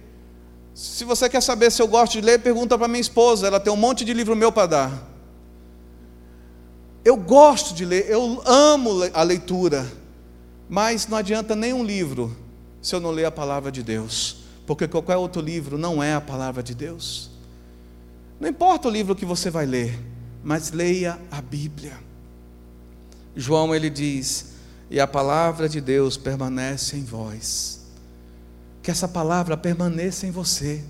[0.74, 3.72] Se você quer saber se eu gosto de ler, pergunta para minha esposa, ela tem
[3.72, 5.08] um monte de livro meu para dar.
[7.04, 9.90] Eu gosto de ler, eu amo a leitura,
[10.68, 12.36] mas não adianta nenhum livro
[12.80, 16.20] se eu não ler a palavra de Deus, porque qualquer outro livro não é a
[16.20, 17.31] palavra de Deus.
[18.42, 19.96] Não importa o livro que você vai ler,
[20.42, 21.92] mas leia a Bíblia.
[23.36, 24.54] João ele diz:
[24.90, 27.82] "E a palavra de Deus permanece em vós".
[28.82, 30.82] Que essa palavra permaneça em você.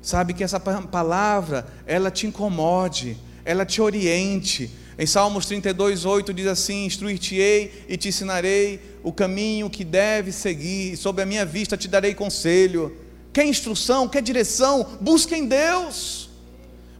[0.00, 4.70] Sabe que essa palavra, ela te incomode, ela te oriente.
[4.98, 10.94] Em Salmos 32, 8 diz assim: Instruir-te-ei e te ensinarei o caminho que deve seguir,
[10.94, 12.96] e sob a minha vista te darei conselho.
[13.30, 14.96] Quer instrução, quer direção?
[15.02, 16.25] Busque em Deus.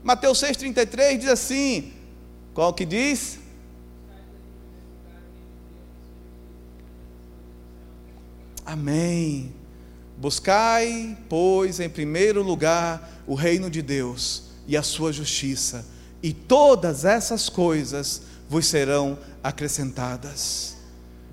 [0.07, 1.93] Mateus 6,33 diz assim:
[2.55, 3.41] qual que diz?
[8.65, 9.53] Amém.
[10.17, 15.85] Buscai, pois, em primeiro lugar o reino de Deus e a sua justiça,
[16.23, 20.77] e todas essas coisas vos serão acrescentadas.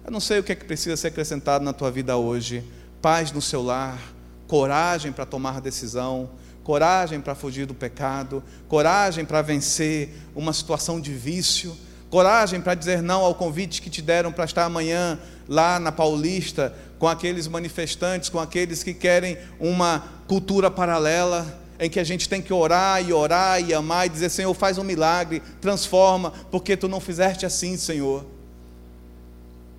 [0.04, 2.64] Eu não sei o que é que precisa ser acrescentado na tua vida hoje:
[3.00, 4.02] paz no seu lar,
[4.48, 6.28] coragem para tomar decisão
[6.64, 11.76] coragem para fugir do pecado, coragem para vencer uma situação de vício,
[12.10, 16.74] coragem para dizer não ao convite que te deram para estar amanhã lá na Paulista
[16.98, 22.42] com aqueles manifestantes, com aqueles que querem uma cultura paralela em que a gente tem
[22.42, 26.88] que orar e orar e amar e dizer: Senhor, faz um milagre, transforma, porque tu
[26.88, 28.26] não fizeste assim, Senhor.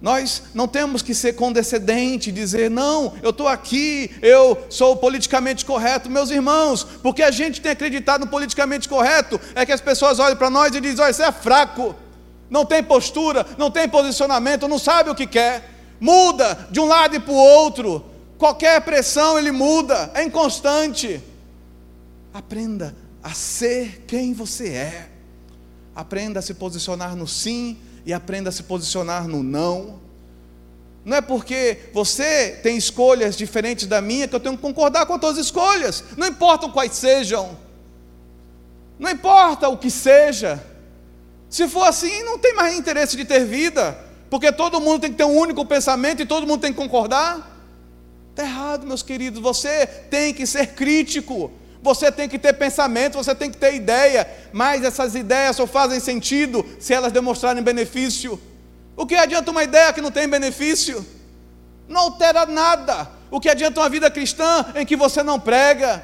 [0.05, 6.11] Nós não temos que ser condescendente, dizer, não, eu estou aqui, eu sou politicamente correto,
[6.11, 10.37] meus irmãos, porque a gente tem acreditado no politicamente correto, é que as pessoas olham
[10.37, 11.95] para nós e dizem, olha, você é fraco,
[12.51, 17.17] não tem postura, não tem posicionamento, não sabe o que quer, muda de um lado
[17.17, 18.05] e para o outro,
[18.37, 21.19] qualquer pressão ele muda, é inconstante.
[22.31, 25.09] Aprenda a ser quem você é,
[25.97, 30.01] aprenda a se posicionar no sim e aprenda a se posicionar no não.
[31.05, 35.15] Não é porque você tem escolhas diferentes da minha que eu tenho que concordar com
[35.15, 37.57] as tuas escolhas, não importam quais sejam,
[38.99, 40.65] não importa o que seja.
[41.51, 43.99] Se for assim, não tem mais interesse de ter vida,
[44.31, 47.53] porque todo mundo tem que ter um único pensamento e todo mundo tem que concordar.
[48.31, 51.53] Está errado, meus queridos, você tem que ser crítico.
[51.85, 56.01] Você tem que ter pensamento, você tem que ter ideia, mas essas ideias só fazem
[56.01, 58.41] sentido se elas demonstrarem benefício.
[58.97, 61.05] O que adianta uma ideia que não tem benefício?
[61.87, 63.11] Não altera nada.
[63.31, 66.03] O que adianta uma vida cristã em que você não prega?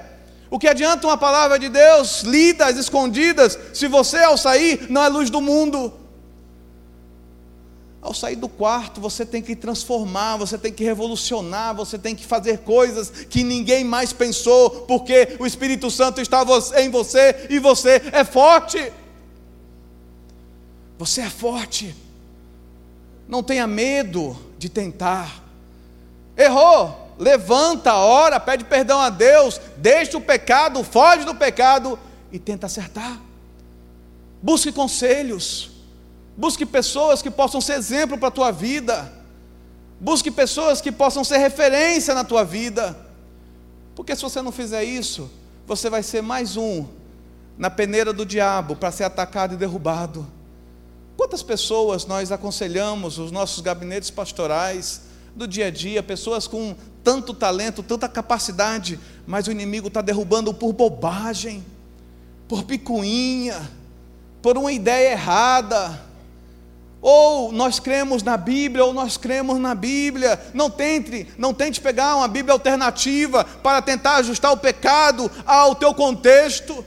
[0.51, 5.09] O que adianta uma palavra de Deus lida escondidas, se você ao sair não é
[5.09, 5.95] luz do mundo?
[8.03, 12.25] Ao sair do quarto, você tem que transformar, você tem que revolucionar, você tem que
[12.25, 16.43] fazer coisas que ninguém mais pensou, porque o Espírito Santo está
[16.79, 18.91] em você e você é forte.
[20.99, 21.95] Você é forte.
[23.29, 25.43] Não tenha medo de tentar.
[26.37, 31.99] Errou, levanta, ora, pede perdão a Deus, deixa o pecado, foge do pecado
[32.33, 33.21] e tenta acertar.
[34.43, 35.70] Busque conselhos.
[36.41, 39.13] Busque pessoas que possam ser exemplo para a tua vida.
[40.01, 42.97] Busque pessoas que possam ser referência na tua vida.
[43.95, 45.31] Porque se você não fizer isso,
[45.67, 46.87] você vai ser mais um
[47.59, 50.27] na peneira do diabo para ser atacado e derrubado.
[51.15, 55.03] Quantas pessoas nós aconselhamos os nossos gabinetes pastorais
[55.37, 56.75] do dia a dia, pessoas com
[57.05, 61.63] tanto talento, tanta capacidade, mas o inimigo está derrubando por bobagem,
[62.49, 63.71] por picuinha,
[64.41, 66.09] por uma ideia errada.
[67.03, 70.39] Ou nós cremos na Bíblia, ou nós cremos na Bíblia.
[70.53, 75.95] Não tente, não tente pegar uma Bíblia alternativa para tentar ajustar o pecado ao teu
[75.95, 76.85] contexto.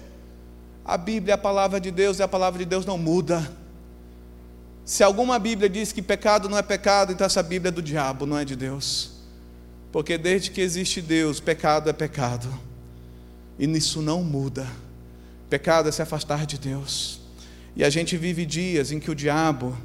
[0.85, 3.51] A Bíblia é a palavra de Deus e a palavra de Deus não muda.
[4.85, 8.25] Se alguma Bíblia diz que pecado não é pecado, então essa Bíblia é do diabo,
[8.25, 9.11] não é de Deus.
[9.91, 12.53] Porque desde que existe Deus, pecado é pecado.
[13.57, 14.67] E nisso não muda.
[15.49, 17.21] Pecado é se afastar de Deus.
[17.75, 19.77] E a gente vive dias em que o diabo,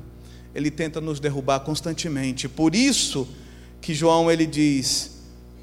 [0.58, 2.48] ele tenta nos derrubar constantemente.
[2.48, 3.28] Por isso
[3.80, 5.12] que João ele diz: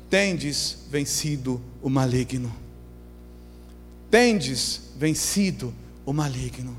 [0.09, 2.55] "Tendes vencido o maligno".
[4.09, 5.73] Tendes vencido
[6.05, 6.77] o maligno.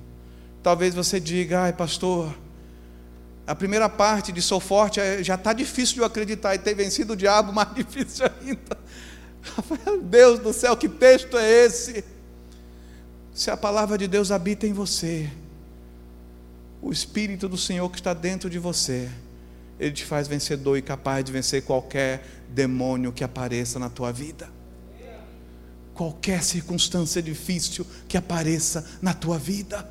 [0.62, 2.34] Talvez você diga: "Ai, pastor,
[3.46, 6.74] a primeira parte de Sou Forte é, já está difícil de eu acreditar e ter
[6.74, 8.78] vencido o diabo, mais difícil ainda.
[10.02, 12.02] Deus do céu, que texto é esse?
[13.34, 15.30] Se a palavra de Deus habita em você,
[16.87, 19.11] o Espírito do Senhor que está dentro de você,
[19.76, 24.49] ele te faz vencedor e capaz de vencer qualquer demônio que apareça na tua vida.
[25.93, 29.91] Qualquer circunstância difícil que apareça na tua vida.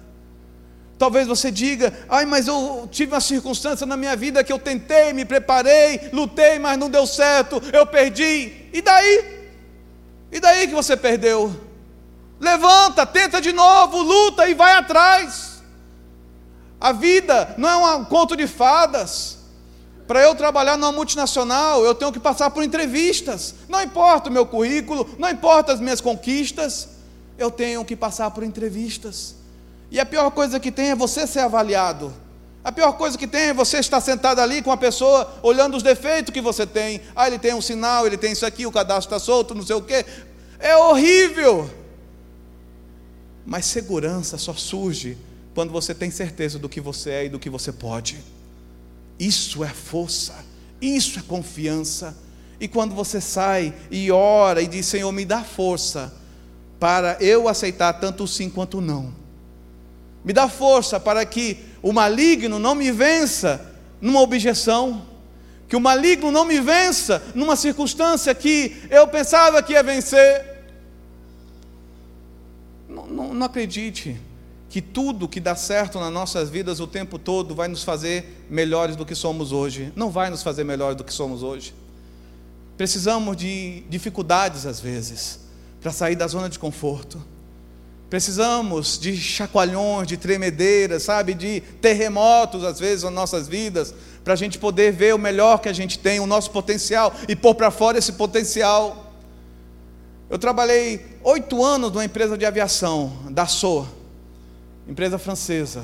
[0.98, 5.12] Talvez você diga: ai, mas eu tive uma circunstância na minha vida que eu tentei,
[5.12, 8.70] me preparei, lutei, mas não deu certo, eu perdi.
[8.72, 9.50] E daí?
[10.32, 11.54] E daí que você perdeu?
[12.40, 15.55] Levanta, tenta de novo, luta e vai atrás.
[16.80, 19.40] A vida não é um conto de fadas.
[20.08, 23.56] Para eu trabalhar numa multinacional, eu tenho que passar por entrevistas.
[23.68, 26.90] Não importa o meu currículo, não importa as minhas conquistas,
[27.38, 29.36] eu tenho que passar por entrevistas.
[29.90, 32.14] E a pior coisa que tem é você ser avaliado.
[32.64, 35.84] A pior coisa que tem é você estar sentado ali com a pessoa olhando os
[35.84, 37.02] defeitos que você tem.
[37.16, 39.76] Ah, ele tem um sinal, ele tem isso aqui, o cadastro está solto, não sei
[39.76, 40.06] o quê.
[40.60, 41.70] É horrível.
[43.46, 45.18] Mas segurança só surge
[45.56, 48.24] quando você tem certeza do que você é e do que você pode.
[49.18, 50.46] Isso é força,
[50.80, 52.16] isso é confiança.
[52.60, 56.14] E quando você sai e ora e diz: Senhor, me dá força
[56.80, 59.26] para eu aceitar tanto o sim quanto o não
[60.26, 65.06] me dá força para que o maligno não me vença numa objeção,
[65.68, 70.64] que o maligno não me vença numa circunstância que eu pensava que ia vencer.
[72.90, 74.20] Não, não, não acredite
[74.76, 78.98] que tudo que dá certo nas nossas vidas o tempo todo vai nos fazer melhores
[78.98, 79.94] do que somos hoje.
[79.96, 81.74] Não vai nos fazer melhores do que somos hoje.
[82.76, 85.40] Precisamos de dificuldades às vezes
[85.80, 87.24] para sair da zona de conforto.
[88.10, 93.96] Precisamos de chacoalhões, de tremedeiras, sabe, de terremotos às vezes nas nossas vidas,
[94.26, 97.34] para a gente poder ver o melhor que a gente tem, o nosso potencial e
[97.34, 99.14] pôr para fora esse potencial.
[100.30, 104.04] Eu trabalhei oito anos numa empresa de aviação, da SOA,
[104.88, 105.84] empresa francesa.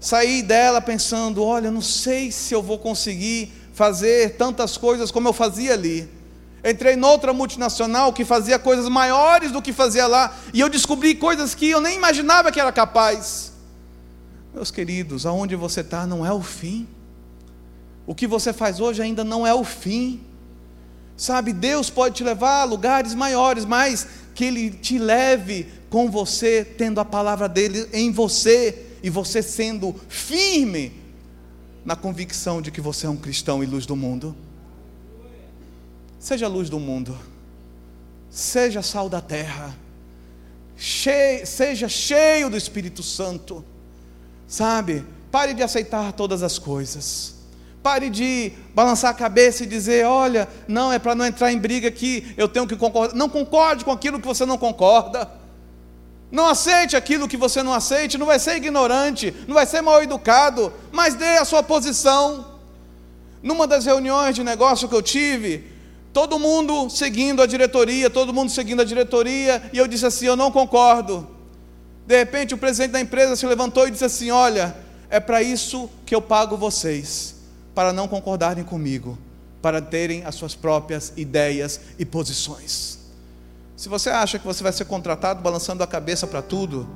[0.00, 5.32] Saí dela pensando: olha, não sei se eu vou conseguir fazer tantas coisas como eu
[5.32, 6.08] fazia ali.
[6.64, 11.54] Entrei noutra multinacional que fazia coisas maiores do que fazia lá, e eu descobri coisas
[11.54, 13.52] que eu nem imaginava que era capaz.
[14.52, 16.88] Meus queridos, aonde você está não é o fim.
[18.06, 20.20] O que você faz hoje ainda não é o fim.
[21.16, 26.62] Sabe, Deus pode te levar a lugares maiores, mas que Ele te leve com você,
[26.62, 30.92] tendo a palavra dele em você, e você sendo firme
[31.86, 34.36] na convicção de que você é um cristão e luz do mundo.
[36.18, 37.18] Seja luz do mundo,
[38.28, 39.74] seja sal da terra,
[40.76, 43.64] cheio, seja cheio do Espírito Santo,
[44.46, 45.02] sabe?
[45.30, 47.36] Pare de aceitar todas as coisas.
[47.82, 51.88] Pare de balançar a cabeça e dizer: olha, não, é para não entrar em briga
[51.88, 53.16] aqui, eu tenho que concordar.
[53.16, 55.45] Não concorde com aquilo que você não concorda.
[56.30, 60.02] Não aceite aquilo que você não aceite, não vai ser ignorante, não vai ser mal
[60.02, 62.56] educado, mas dê a sua posição.
[63.42, 65.76] Numa das reuniões de negócio que eu tive,
[66.16, 70.34] Todo mundo seguindo a diretoria, todo mundo seguindo a diretoria, e eu disse assim: eu
[70.34, 71.28] não concordo.
[72.06, 74.74] De repente, o presidente da empresa se levantou e disse assim: Olha,
[75.10, 77.34] é para isso que eu pago vocês,
[77.74, 79.18] para não concordarem comigo,
[79.60, 82.98] para terem as suas próprias ideias e posições.
[83.76, 86.88] Se você acha que você vai ser contratado balançando a cabeça para tudo,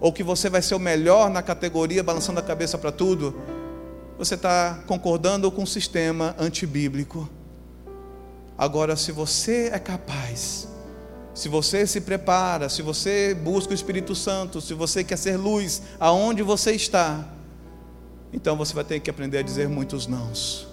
[0.00, 3.34] ou que você vai ser o melhor na categoria balançando a cabeça para tudo,
[4.16, 7.28] você está concordando com um sistema antibíblico.
[8.56, 10.68] Agora, se você é capaz,
[11.34, 15.82] se você se prepara, se você busca o Espírito Santo, se você quer ser luz
[15.98, 17.24] aonde você está,
[18.32, 20.68] Então você vai ter que aprender a dizer muitos nãos.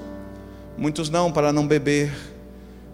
[0.77, 2.13] Muitos não para não beber,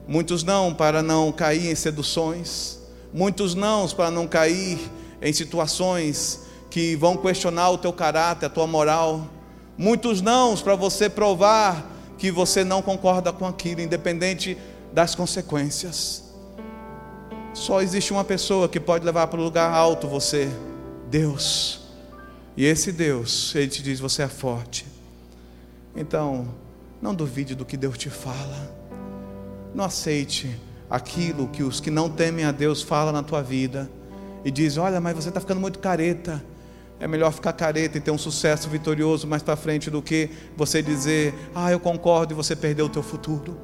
[0.08, 2.80] muitos não para não cair em seduções,
[3.14, 4.80] muitos não para não cair
[5.22, 9.28] em situações que vão questionar o teu caráter, a tua moral.
[9.78, 14.58] Muitos não para você provar que você não concorda com aquilo, independente
[14.92, 16.24] das consequências.
[17.54, 20.50] Só existe uma pessoa que pode levar para o lugar alto você,
[21.10, 21.82] Deus.
[22.58, 24.86] E esse Deus, ele te diz: você é forte.
[25.96, 26.48] Então,
[27.02, 28.83] não duvide do que Deus te fala.
[29.74, 30.56] Não aceite
[30.90, 33.90] aquilo que os que não temem a Deus falam na tua vida
[34.46, 36.44] e diz: Olha, mas você está ficando muito careta.
[37.00, 40.82] É melhor ficar careta e ter um sucesso vitorioso mais para frente do que você
[40.82, 43.58] dizer: Ah, eu concordo e você perdeu o teu futuro.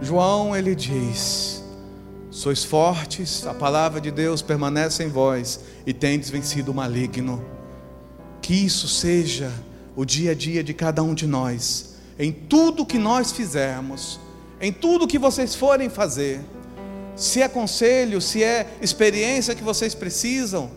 [0.00, 1.62] João ele diz:
[2.30, 7.44] Sois fortes, a palavra de Deus permanece em vós e tendes vencido o maligno.
[8.40, 9.52] Que isso seja
[9.94, 14.18] o dia a dia de cada um de nós, em tudo que nós fizermos,
[14.62, 16.40] em tudo que vocês forem fazer.
[17.16, 20.70] Se é conselho, se é experiência que vocês precisam,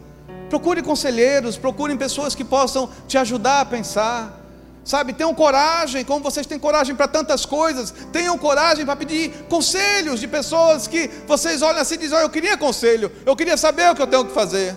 [0.49, 4.41] procure conselheiros, procurem pessoas que possam te ajudar a pensar.
[4.83, 10.19] Sabe, tenham coragem, como vocês têm coragem para tantas coisas, tenham coragem para pedir conselhos
[10.19, 13.89] de pessoas que vocês olham assim e dizem: oh, Eu queria conselho, eu queria saber
[13.91, 14.75] o que eu tenho que fazer.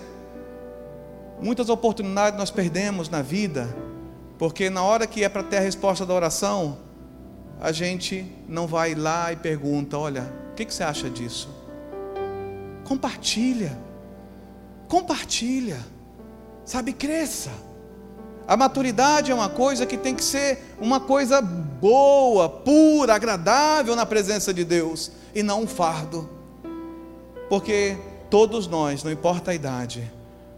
[1.40, 3.74] Muitas oportunidades nós perdemos na vida,
[4.38, 6.87] porque na hora que é para ter a resposta da oração,
[7.60, 11.48] a gente não vai lá e pergunta: Olha, o que, que você acha disso?
[12.84, 13.78] Compartilha,
[14.88, 15.78] compartilha,
[16.64, 17.50] sabe, cresça.
[18.46, 24.06] A maturidade é uma coisa que tem que ser uma coisa boa, pura, agradável na
[24.06, 26.30] presença de Deus e não um fardo.
[27.50, 27.98] Porque
[28.30, 30.10] todos nós, não importa a idade,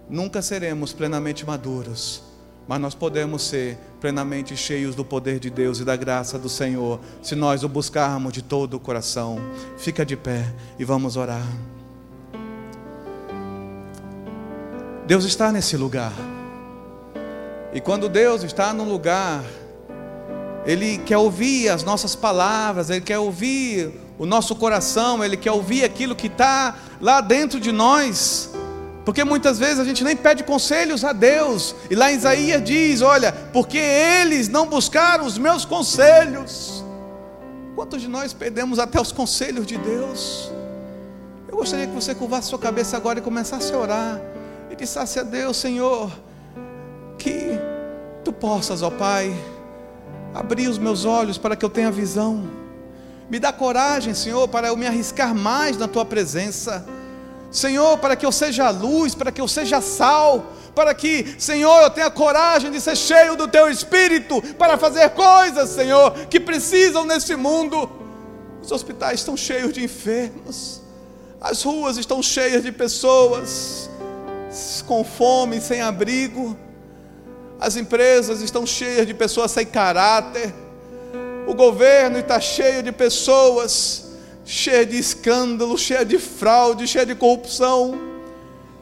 [0.09, 2.22] nunca seremos plenamente maduros,
[2.67, 7.01] mas nós podemos ser plenamente cheios do poder de Deus e da graça do Senhor,
[7.23, 9.39] se nós o buscarmos de todo o coração.
[9.77, 10.45] Fica de pé
[10.79, 11.47] e vamos orar.
[15.07, 16.13] Deus está nesse lugar.
[17.73, 19.45] E quando Deus está no lugar,
[20.65, 25.85] Ele quer ouvir as nossas palavras, Ele quer ouvir o nosso coração, Ele quer ouvir
[25.85, 28.49] aquilo que está lá dentro de nós.
[29.05, 33.01] Porque muitas vezes a gente nem pede conselhos a Deus, e lá em Isaías diz:
[33.01, 36.84] Olha, porque eles não buscaram os meus conselhos.
[37.74, 40.53] Quantos de nós perdemos até os conselhos de Deus?
[41.48, 44.20] Eu gostaria que você curvasse sua cabeça agora e começasse a orar,
[44.70, 46.11] e dissesse a Deus: Senhor,
[47.18, 47.59] que
[48.22, 49.34] tu possas, ó Pai,
[50.34, 52.48] abrir os meus olhos para que eu tenha visão.
[53.30, 56.84] Me dá coragem, Senhor, para eu me arriscar mais na tua presença.
[57.51, 61.90] Senhor, para que eu seja luz, para que eu seja sal, para que, Senhor, eu
[61.90, 67.34] tenha coragem de ser cheio do teu espírito para fazer coisas, Senhor, que precisam nesse
[67.34, 67.90] mundo.
[68.62, 70.80] Os hospitais estão cheios de enfermos,
[71.40, 73.90] as ruas estão cheias de pessoas
[74.86, 76.57] com fome, sem abrigo.
[77.59, 80.53] As empresas estão cheias de pessoas sem caráter.
[81.46, 84.10] O governo está cheio de pessoas
[84.45, 87.99] cheias de escândalo, cheias de fraude, cheias de corrupção.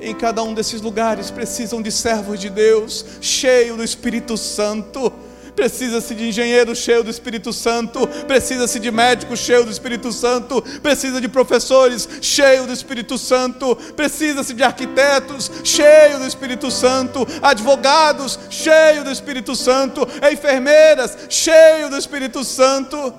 [0.00, 5.12] Em cada um desses lugares precisam de servos de Deus, cheios do Espírito Santo
[5.58, 11.20] Precisa-se de engenheiro cheio do Espírito Santo, precisa-se de médico cheio do Espírito Santo, precisa
[11.20, 19.02] de professores cheio do Espírito Santo, precisa-se de arquitetos cheio do Espírito Santo, advogados cheio
[19.02, 23.12] do Espírito Santo, enfermeiras cheio do Espírito Santo.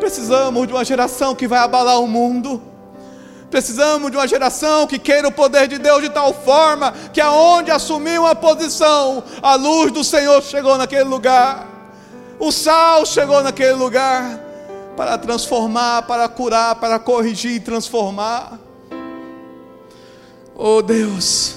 [0.00, 2.60] Precisamos de uma geração que vai abalar o mundo.
[3.50, 7.70] Precisamos de uma geração que queira o poder de Deus de tal forma que aonde
[7.70, 11.68] assumiu uma posição, a luz do Senhor chegou naquele lugar.
[12.38, 14.40] O sal chegou naquele lugar
[14.96, 18.58] para transformar, para curar, para corrigir e transformar.
[20.54, 21.56] Oh Deus,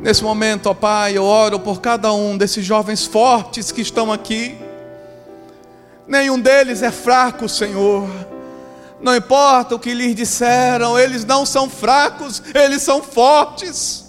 [0.00, 4.65] nesse momento, ó Pai, eu oro por cada um desses jovens fortes que estão aqui.
[6.06, 8.08] Nenhum deles é fraco, Senhor
[9.00, 14.04] não importa o que lhes disseram, eles não são fracos, eles são fortes.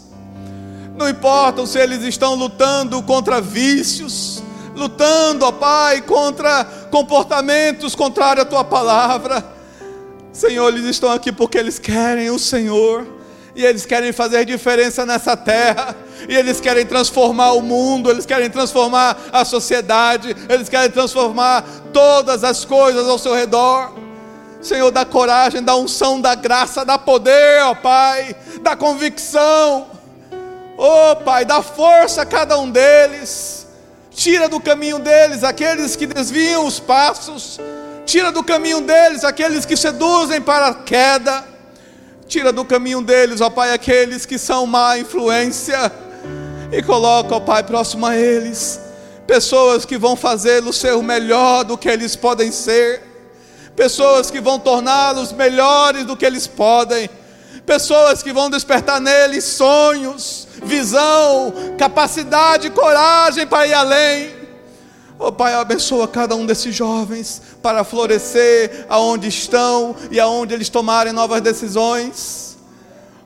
[0.95, 4.41] Não importa se eles estão lutando contra vícios,
[4.75, 9.45] lutando, ó Pai, contra comportamentos contrários à tua palavra.
[10.31, 13.05] Senhor, eles estão aqui porque eles querem o Senhor,
[13.55, 15.95] e eles querem fazer diferença nessa terra,
[16.27, 21.63] e eles querem transformar o mundo, eles querem transformar a sociedade, eles querem transformar
[21.93, 23.93] todas as coisas ao seu redor.
[24.61, 29.87] Senhor, dá coragem, dá unção, dá graça, dá poder, ó Pai, dá convicção.
[30.77, 33.67] Oh, Pai, dá força a cada um deles.
[34.11, 37.59] Tira do caminho deles aqueles que desviam os passos.
[38.05, 41.43] Tira do caminho deles aqueles que seduzem para a queda.
[42.27, 45.91] Tira do caminho deles, ó Pai, aqueles que são má influência.
[46.71, 48.79] E coloca, ó Pai, próximo a eles,
[49.25, 53.03] pessoas que vão fazê-los ser o melhor do que eles podem ser.
[53.75, 57.09] Pessoas que vão torná-los melhores do que eles podem
[57.67, 64.31] pessoas que vão despertar neles sonhos, visão, capacidade, coragem para ir além.
[65.19, 71.11] Oh Pai, abençoa cada um desses jovens para florescer aonde estão e aonde eles tomarem
[71.11, 72.46] novas decisões.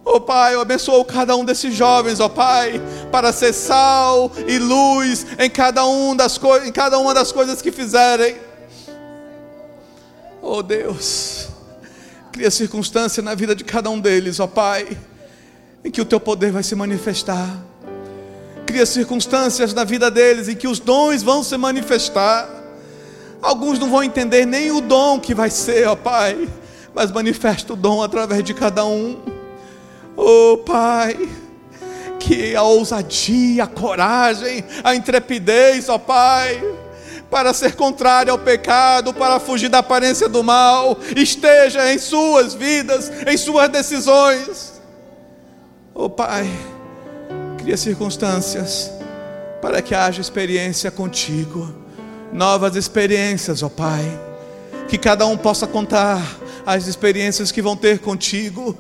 [0.04, 2.82] Oh Pai, eu abençoo cada um desses jovens, ó oh, Pai,
[3.12, 7.72] para ser sal e luz em cada, um das em cada uma das coisas que
[7.72, 8.36] fizerem.
[10.42, 11.50] Oh Deus,
[12.32, 14.98] Cria circunstância na vida de cada um deles, ó Pai,
[15.84, 17.62] em que o teu poder vai se manifestar.
[18.66, 22.50] Cria circunstâncias na vida deles em que os dons vão se manifestar.
[23.42, 26.48] Alguns não vão entender nem o dom que vai ser, ó Pai,
[26.96, 29.41] mas manifesta o dom através de cada um.
[30.16, 31.30] Oh Pai,
[32.20, 36.62] que a ousadia, a coragem, a intrepidez, ó Pai,
[37.30, 43.12] para ser contrário ao pecado, para fugir da aparência do mal, esteja em suas vidas,
[43.26, 44.82] em suas decisões.
[45.94, 46.50] Oh Pai,
[47.58, 48.92] cria circunstâncias
[49.62, 51.74] para que haja experiência contigo,
[52.34, 54.20] novas experiências, ó oh Pai,
[54.88, 56.22] que cada um possa contar
[56.66, 58.78] as experiências que vão ter contigo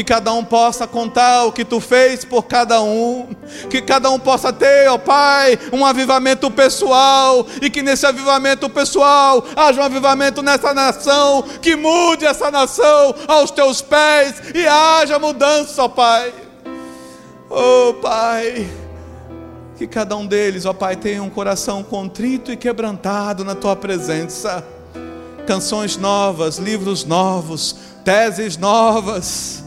[0.00, 3.28] que cada um possa contar o que tu fez por cada um,
[3.68, 9.44] que cada um possa ter, ó Pai, um avivamento pessoal, e que nesse avivamento pessoal
[9.54, 15.82] haja um avivamento nessa nação, que mude essa nação aos teus pés e haja mudança,
[15.82, 16.32] ó Pai.
[17.50, 18.70] Oh Pai,
[19.76, 24.64] que cada um deles, ó Pai, tenha um coração contrito e quebrantado na tua presença.
[25.46, 29.59] Canções novas, livros novos, teses novas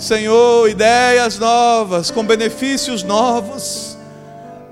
[0.00, 3.98] Senhor, ideias novas, com benefícios novos.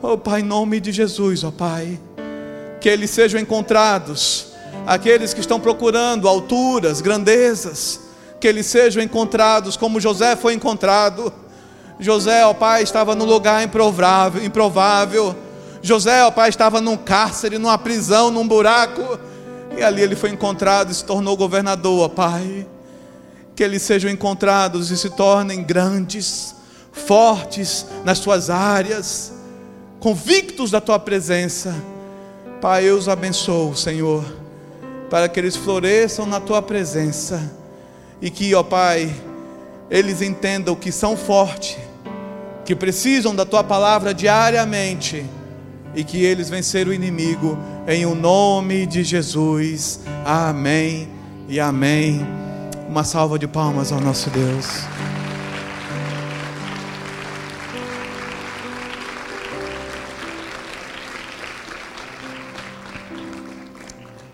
[0.00, 2.00] Oh Pai, em nome de Jesus, ó oh, Pai,
[2.80, 4.54] que eles sejam encontrados,
[4.86, 8.00] aqueles que estão procurando alturas, grandezas,
[8.40, 11.30] que eles sejam encontrados como José foi encontrado.
[12.00, 15.36] José, ó oh, Pai, estava num lugar improvável, improvável.
[15.82, 19.18] José, ó Pai, estava num cárcere, numa prisão, num buraco.
[19.76, 22.66] E ali ele foi encontrado e se tornou governador, ó Pai
[23.58, 26.54] que eles sejam encontrados e se tornem grandes,
[26.92, 29.32] fortes nas suas áreas,
[29.98, 31.74] convictos da tua presença.
[32.60, 34.24] Pai, eu os abençoo, Senhor,
[35.10, 37.52] para que eles floresçam na tua presença
[38.22, 39.12] e que, ó Pai,
[39.90, 41.78] eles entendam que são fortes,
[42.64, 45.26] que precisam da tua palavra diariamente
[45.96, 49.98] e que eles venceram o inimigo em o nome de Jesus.
[50.24, 51.08] Amém
[51.48, 52.47] e amém.
[52.88, 54.86] Uma salva de palmas ao nosso Deus.